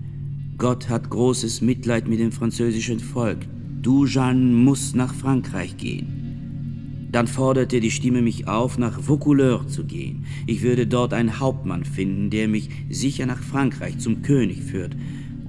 Gott 0.57 0.87
hat 0.87 1.09
großes 1.09 1.59
Mitleid 1.59 2.07
mit 2.07 2.19
dem 2.19 2.31
französischen 2.31 2.99
Volk. 3.01 3.39
Du, 3.81 4.05
Jeanne, 4.05 4.53
musst 4.53 4.95
nach 4.95 5.13
Frankreich 5.13 5.75
gehen. 5.75 7.09
Dann 7.11 7.27
forderte 7.27 7.81
die 7.81 7.91
Stimme 7.91 8.21
mich 8.21 8.47
auf, 8.47 8.77
nach 8.77 8.99
Vaucouleurs 9.01 9.67
zu 9.67 9.83
gehen. 9.83 10.25
Ich 10.47 10.63
würde 10.63 10.87
dort 10.87 11.13
einen 11.13 11.39
Hauptmann 11.39 11.83
finden, 11.83 12.29
der 12.29 12.47
mich 12.47 12.69
sicher 12.89 13.25
nach 13.25 13.43
Frankreich 13.43 13.99
zum 13.99 14.21
König 14.21 14.61
führt, 14.61 14.95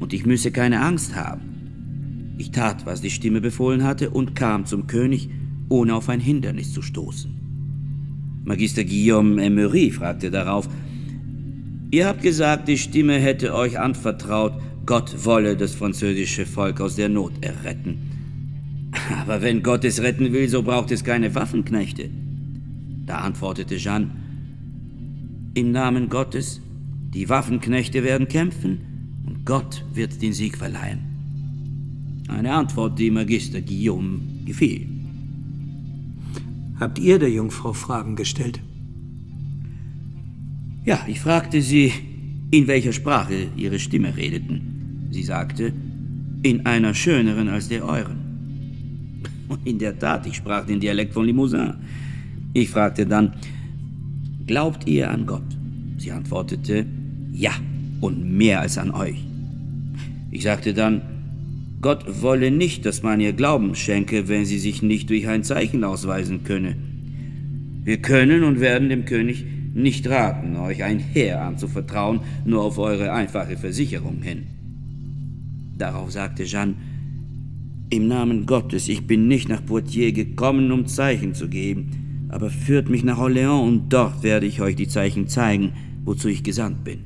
und 0.00 0.12
ich 0.12 0.26
müsse 0.26 0.50
keine 0.50 0.80
Angst 0.80 1.14
haben. 1.14 2.34
Ich 2.36 2.50
tat, 2.50 2.84
was 2.84 3.00
die 3.00 3.10
Stimme 3.10 3.40
befohlen 3.40 3.84
hatte, 3.84 4.10
und 4.10 4.34
kam 4.34 4.66
zum 4.66 4.88
König, 4.88 5.30
ohne 5.68 5.94
auf 5.94 6.08
ein 6.08 6.20
Hindernis 6.20 6.72
zu 6.72 6.82
stoßen. 6.82 7.30
Magister 8.44 8.84
Guillaume 8.84 9.42
Emery 9.42 9.90
fragte 9.90 10.30
darauf, 10.32 10.68
Ihr 11.92 12.06
habt 12.06 12.22
gesagt, 12.22 12.66
die 12.66 12.78
Stimme 12.78 13.14
hätte 13.14 13.54
euch 13.54 13.78
anvertraut, 13.78 14.54
Gott 14.86 15.24
wolle 15.24 15.56
das 15.56 15.74
französische 15.74 16.46
Volk 16.46 16.80
aus 16.80 16.94
der 16.94 17.08
Not 17.08 17.32
erretten. 17.40 17.98
Aber 19.20 19.42
wenn 19.42 19.64
Gott 19.64 19.84
es 19.84 20.00
retten 20.00 20.32
will, 20.32 20.48
so 20.48 20.62
braucht 20.62 20.92
es 20.92 21.02
keine 21.02 21.34
Waffenknechte. 21.34 22.08
Da 23.04 23.18
antwortete 23.18 23.76
Jeanne, 23.76 24.12
im 25.54 25.72
Namen 25.72 26.08
Gottes, 26.08 26.60
die 27.12 27.28
Waffenknechte 27.28 28.04
werden 28.04 28.28
kämpfen 28.28 28.78
und 29.26 29.44
Gott 29.44 29.84
wird 29.92 30.22
den 30.22 30.32
Sieg 30.32 30.56
verleihen. 30.56 31.00
Eine 32.28 32.52
Antwort, 32.52 32.98
die 32.98 33.10
Magister 33.10 33.60
Guillaume 33.60 34.20
gefiel. 34.44 34.86
Habt 36.78 37.00
ihr 37.00 37.18
der 37.18 37.30
Jungfrau 37.30 37.72
Fragen 37.72 38.14
gestellt? 38.14 38.60
Ja, 40.84 41.04
ich 41.08 41.20
fragte 41.20 41.60
sie, 41.60 41.92
in 42.52 42.68
welcher 42.68 42.92
Sprache 42.92 43.48
ihre 43.56 43.80
Stimme 43.80 44.16
redeten. 44.16 44.75
Sie 45.10 45.22
sagte, 45.22 45.72
in 46.42 46.66
einer 46.66 46.94
schöneren 46.94 47.48
als 47.48 47.68
der 47.68 47.84
euren. 47.84 48.18
In 49.64 49.78
der 49.78 49.98
Tat, 49.98 50.26
ich 50.26 50.36
sprach 50.36 50.66
den 50.66 50.80
Dialekt 50.80 51.14
von 51.14 51.24
Limousin. 51.24 51.74
Ich 52.52 52.70
fragte 52.70 53.06
dann, 53.06 53.32
glaubt 54.46 54.88
ihr 54.88 55.10
an 55.10 55.26
Gott? 55.26 55.56
Sie 55.98 56.10
antwortete, 56.12 56.86
ja, 57.32 57.52
und 58.00 58.30
mehr 58.30 58.60
als 58.60 58.78
an 58.78 58.90
euch. 58.90 59.24
Ich 60.30 60.42
sagte 60.42 60.74
dann, 60.74 61.02
Gott 61.80 62.22
wolle 62.22 62.50
nicht, 62.50 62.86
dass 62.86 63.02
man 63.02 63.20
ihr 63.20 63.32
Glauben 63.32 63.74
schenke, 63.74 64.28
wenn 64.28 64.44
sie 64.44 64.58
sich 64.58 64.82
nicht 64.82 65.10
durch 65.10 65.28
ein 65.28 65.44
Zeichen 65.44 65.84
ausweisen 65.84 66.42
könne. 66.44 66.76
Wir 67.84 67.98
können 67.98 68.42
und 68.42 68.60
werden 68.60 68.88
dem 68.88 69.04
König 69.04 69.44
nicht 69.74 70.08
raten, 70.08 70.56
euch 70.56 70.82
ein 70.82 70.98
Heer 70.98 71.42
anzuvertrauen, 71.42 72.20
nur 72.44 72.62
auf 72.62 72.78
eure 72.78 73.12
einfache 73.12 73.56
Versicherung 73.56 74.22
hin. 74.22 74.46
Darauf 75.78 76.10
sagte 76.10 76.44
Jeanne, 76.44 76.74
im 77.90 78.08
Namen 78.08 78.46
Gottes, 78.46 78.88
ich 78.88 79.06
bin 79.06 79.28
nicht 79.28 79.48
nach 79.48 79.64
Poitiers 79.64 80.14
gekommen, 80.14 80.72
um 80.72 80.86
Zeichen 80.86 81.34
zu 81.34 81.48
geben, 81.48 82.26
aber 82.30 82.50
führt 82.50 82.88
mich 82.88 83.04
nach 83.04 83.18
Orléans 83.18 83.62
und 83.62 83.92
dort 83.92 84.22
werde 84.22 84.46
ich 84.46 84.60
euch 84.60 84.74
die 84.74 84.88
Zeichen 84.88 85.28
zeigen, 85.28 85.72
wozu 86.04 86.28
ich 86.28 86.42
gesandt 86.42 86.82
bin. 86.82 87.00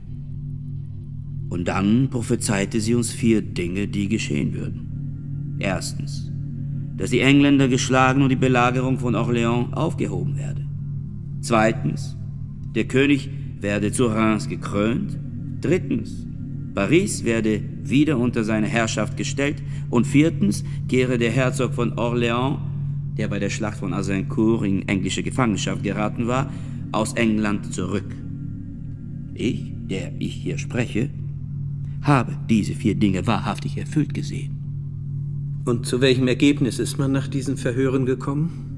Und 1.51 1.69
dann 1.69 2.09
prophezeite 2.11 2.81
sie 2.81 2.95
uns 2.95 3.13
vier 3.13 3.43
Dinge, 3.43 3.89
die 3.89 4.09
geschehen 4.09 4.55
würden. 4.55 5.57
Erstens, 5.59 6.31
dass 6.97 7.11
die 7.11 7.21
Engländer 7.21 7.69
geschlagen 7.69 8.23
und 8.23 8.31
die 8.31 8.37
Belagerung 8.37 8.99
von 8.99 9.15
Orléans 9.15 9.73
aufgehoben 9.73 10.37
werde. 10.37 10.65
Zweitens, 11.41 12.17
der 12.75 12.85
König 12.85 13.29
werde 13.61 13.93
zu 13.93 14.07
Reims 14.07 14.49
gekrönt. 14.49 15.19
Drittens, 15.61 16.27
Paris 16.75 17.25
werde 17.25 17.63
wieder 17.83 18.19
unter 18.19 18.45
seine 18.45 18.67
Herrschaft 18.67 19.17
gestellt 19.17 19.63
und 19.91 20.07
viertens 20.07 20.65
kehre 20.89 21.19
der 21.19 21.31
Herzog 21.31 21.75
von 21.75 21.95
Orléans, 21.95 22.59
der 23.17 23.29
bei 23.29 23.39
der 23.39 23.51
Schlacht 23.51 23.79
von 23.79 23.93
Azincourt 23.93 24.65
in 24.65 24.89
englische 24.89 25.23
Gefangenschaft 25.23 25.83
geraten 25.83 26.27
war, 26.27 26.53
aus 26.93 27.13
England 27.15 27.73
zurück. 27.73 28.15
Ich, 29.35 29.73
der 29.89 30.13
ich 30.19 30.35
hier 30.35 30.59
spreche, 30.59 31.11
habe 32.03 32.37
diese 32.49 32.75
vier 32.75 32.95
Dinge 32.95 33.27
wahrhaftig 33.27 33.77
erfüllt 33.77 34.15
gesehen. 34.15 34.61
Und 35.65 35.87
zu 35.87 36.01
welchem 36.01 36.29
Ergebnis 36.29 36.79
ist 36.79 36.99
man 36.99 37.13
nach 37.13 37.29
diesen 37.29 37.57
Verhören 37.57 38.07
gekommen? 38.07 38.70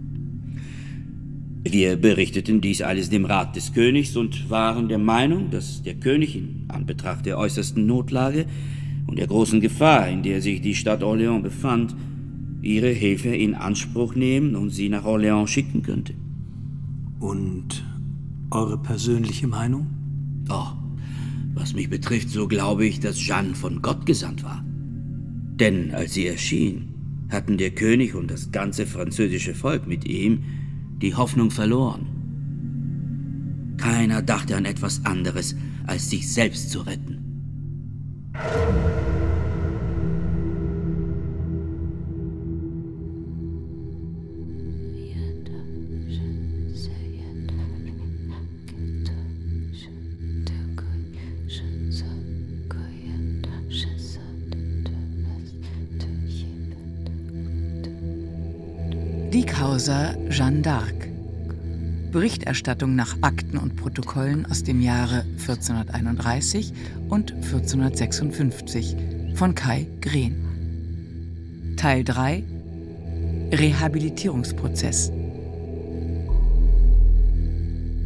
Wir 1.64 1.96
berichteten 1.96 2.60
dies 2.60 2.82
alles 2.82 3.08
dem 3.08 3.24
Rat 3.24 3.54
des 3.54 3.72
Königs 3.72 4.16
und 4.16 4.50
waren 4.50 4.88
der 4.88 4.98
Meinung, 4.98 5.50
dass 5.50 5.82
der 5.82 5.94
König 5.94 6.34
in 6.34 6.64
Anbetracht 6.68 7.24
der 7.24 7.38
äußersten 7.38 7.86
Notlage 7.86 8.46
und 9.06 9.16
der 9.16 9.28
großen 9.28 9.60
Gefahr, 9.60 10.08
in 10.08 10.24
der 10.24 10.42
sich 10.42 10.60
die 10.60 10.74
Stadt 10.74 11.02
Orléans 11.04 11.42
befand, 11.42 11.94
ihre 12.62 12.88
Hilfe 12.88 13.28
in 13.28 13.54
Anspruch 13.54 14.16
nehmen 14.16 14.56
und 14.56 14.70
sie 14.70 14.88
nach 14.88 15.04
Orléans 15.04 15.46
schicken 15.46 15.82
könnte. 15.82 16.14
Und 17.20 17.84
eure 18.50 18.78
persönliche 18.78 19.46
Meinung? 19.46 19.86
Oh, 20.48 20.72
was 21.54 21.74
mich 21.74 21.88
betrifft, 21.88 22.30
so 22.30 22.48
glaube 22.48 22.86
ich, 22.86 22.98
dass 22.98 23.20
Jeanne 23.20 23.54
von 23.54 23.82
Gott 23.82 24.04
gesandt 24.04 24.42
war. 24.42 24.64
Denn 25.60 25.92
als 25.94 26.14
sie 26.14 26.26
erschien, 26.26 26.88
hatten 27.28 27.56
der 27.56 27.70
König 27.70 28.16
und 28.16 28.30
das 28.32 28.50
ganze 28.50 28.84
französische 28.84 29.54
Volk 29.54 29.86
mit 29.86 30.08
ihm 30.08 30.40
die 31.02 31.14
Hoffnung 31.14 31.50
verloren. 31.50 32.06
Keiner 33.76 34.22
dachte 34.22 34.56
an 34.56 34.64
etwas 34.64 35.04
anderes, 35.04 35.56
als 35.86 36.08
sich 36.08 36.32
selbst 36.32 36.70
zu 36.70 36.80
retten. 36.80 37.22
Jeanne 60.32 60.62
d'Arc. 60.62 61.10
Berichterstattung 62.10 62.94
nach 62.94 63.18
Akten 63.20 63.58
und 63.58 63.76
Protokollen 63.76 64.46
aus 64.46 64.62
dem 64.62 64.80
Jahre 64.80 65.26
1431 65.38 66.72
und 67.10 67.32
1456 67.32 68.96
von 69.34 69.54
Kai 69.54 69.86
Green. 70.00 71.74
Teil 71.76 72.02
3 72.02 72.44
Rehabilitierungsprozess. 73.52 75.12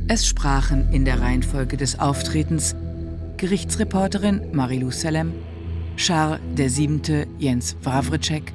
Es 0.09 0.27
sprachen 0.27 0.93
in 0.93 1.05
der 1.05 1.20
Reihenfolge 1.20 1.77
des 1.77 1.97
Auftretens 2.01 2.74
Gerichtsreporterin 3.37 4.41
Marilou 4.53 4.91
Selem, 4.91 5.33
Charles 5.97 6.41
Siebente 6.74 7.29
Jens 7.39 7.77
Wawritschek, 7.85 8.53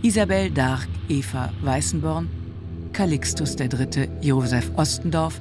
Isabel 0.00 0.50
Dark 0.50 0.88
Eva 1.10 1.52
Weißenborn, 1.60 2.41
Calixtus 2.92 3.56
III. 3.58 4.08
Josef 4.22 4.70
Ostendorf, 4.76 5.40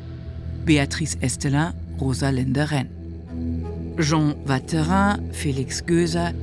Beatrice 0.66 1.18
Estelin 1.22 1.74
Rosalinde 2.00 2.66
Renn. 2.66 2.88
Jean 3.98 4.36
Watterin, 4.48 5.20
Félix 5.32 5.84
Göser, 5.86 6.34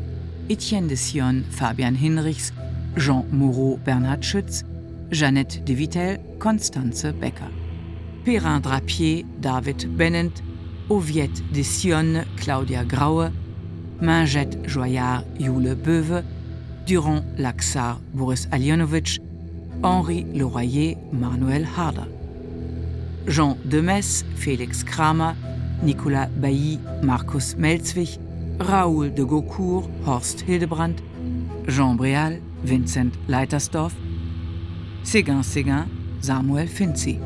Etienne 0.51 0.87
de 0.87 0.95
Sion, 0.95 1.45
Fabian 1.51 1.95
Hinrichs, 1.95 2.53
Jean 2.97 3.25
Moreau, 3.33 3.79
Bernhard 3.85 4.23
Schütz, 4.23 4.65
Jeannette 5.11 5.65
de 5.65 5.75
Vittel, 5.75 6.21
Constanze 6.39 7.13
Becker. 7.13 7.51
Perrin 8.25 8.61
Drapier, 8.61 9.25
David 9.41 9.89
Bennent, 9.97 10.43
Oviette 10.91 11.43
de 11.53 11.63
Sion, 11.63 12.25
Claudia 12.37 12.85
Graue, 12.85 13.31
Mingette 14.01 14.59
Joyard, 14.69 15.25
Jule 15.39 15.75
Böwe, 15.75 16.23
Durand 16.87 17.25
Laxar, 17.39 17.99
Boris 18.13 18.49
Alionovitch, 18.53 19.21
Henri 19.83 20.25
Leroyer, 20.35 20.97
Manuel 21.13 21.65
Harder. 21.65 22.07
Jean 23.29 23.57
Demes, 23.65 24.25
Felix 24.37 24.83
Kramer, 24.83 25.37
Nicolas 25.83 26.29
Bailly, 26.29 26.81
Markus 27.03 27.57
Melzwig, 27.57 28.19
Raoul 28.59 29.11
de 29.15 29.23
Gaucourt, 29.23 29.89
Horst 30.05 30.41
Hildebrand, 30.41 30.97
Jean 31.69 31.95
Breal, 31.95 32.41
Vincent 32.65 33.13
Leitersdorf, 33.29 33.95
Séguin 35.05 35.43
Séguin, 35.43 35.87
Samuel 36.21 36.67
Finzi. 36.67 37.21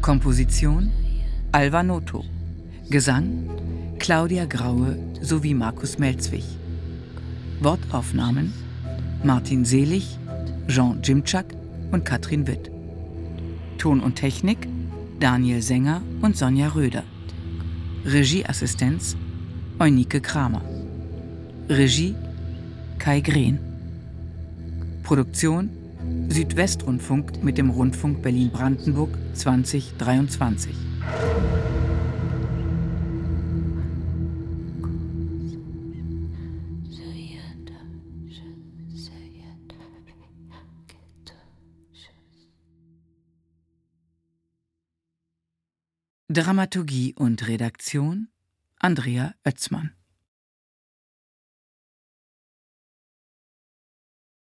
Komposition 0.00 0.90
Alva 1.52 1.82
Noto. 1.82 2.24
Gesang 2.90 3.48
Claudia 4.00 4.46
Graue 4.46 4.96
sowie 5.22 5.54
Markus 5.54 5.98
Melzwig. 5.98 6.44
Wortaufnahmen 7.62 8.52
Martin 9.24 9.64
Selig, 9.64 10.18
Jean 10.68 11.00
Jimczak 11.02 11.46
und 11.92 12.04
Katrin 12.04 12.46
Witt. 12.46 12.70
Ton 13.78 14.00
und 14.00 14.16
Technik 14.16 14.66
Daniel 15.20 15.60
Sänger 15.60 16.02
und 16.22 16.36
Sonja 16.36 16.68
Röder. 16.68 17.04
Regieassistenz 18.04 19.16
Eunike 19.78 20.20
Kramer. 20.20 20.62
Regie 21.68 22.14
Kai 22.98 23.20
Green. 23.20 23.58
Produktion 25.02 25.70
Südwestrundfunk 26.28 27.42
mit 27.42 27.58
dem 27.58 27.70
Rundfunk 27.70 28.22
Berlin-Brandenburg 28.22 29.10
2023. 29.34 30.74
Dramaturgie 46.34 47.14
und 47.14 47.46
Redaktion 47.46 48.26
Andrea 48.80 49.34
Oetzmann 49.44 49.92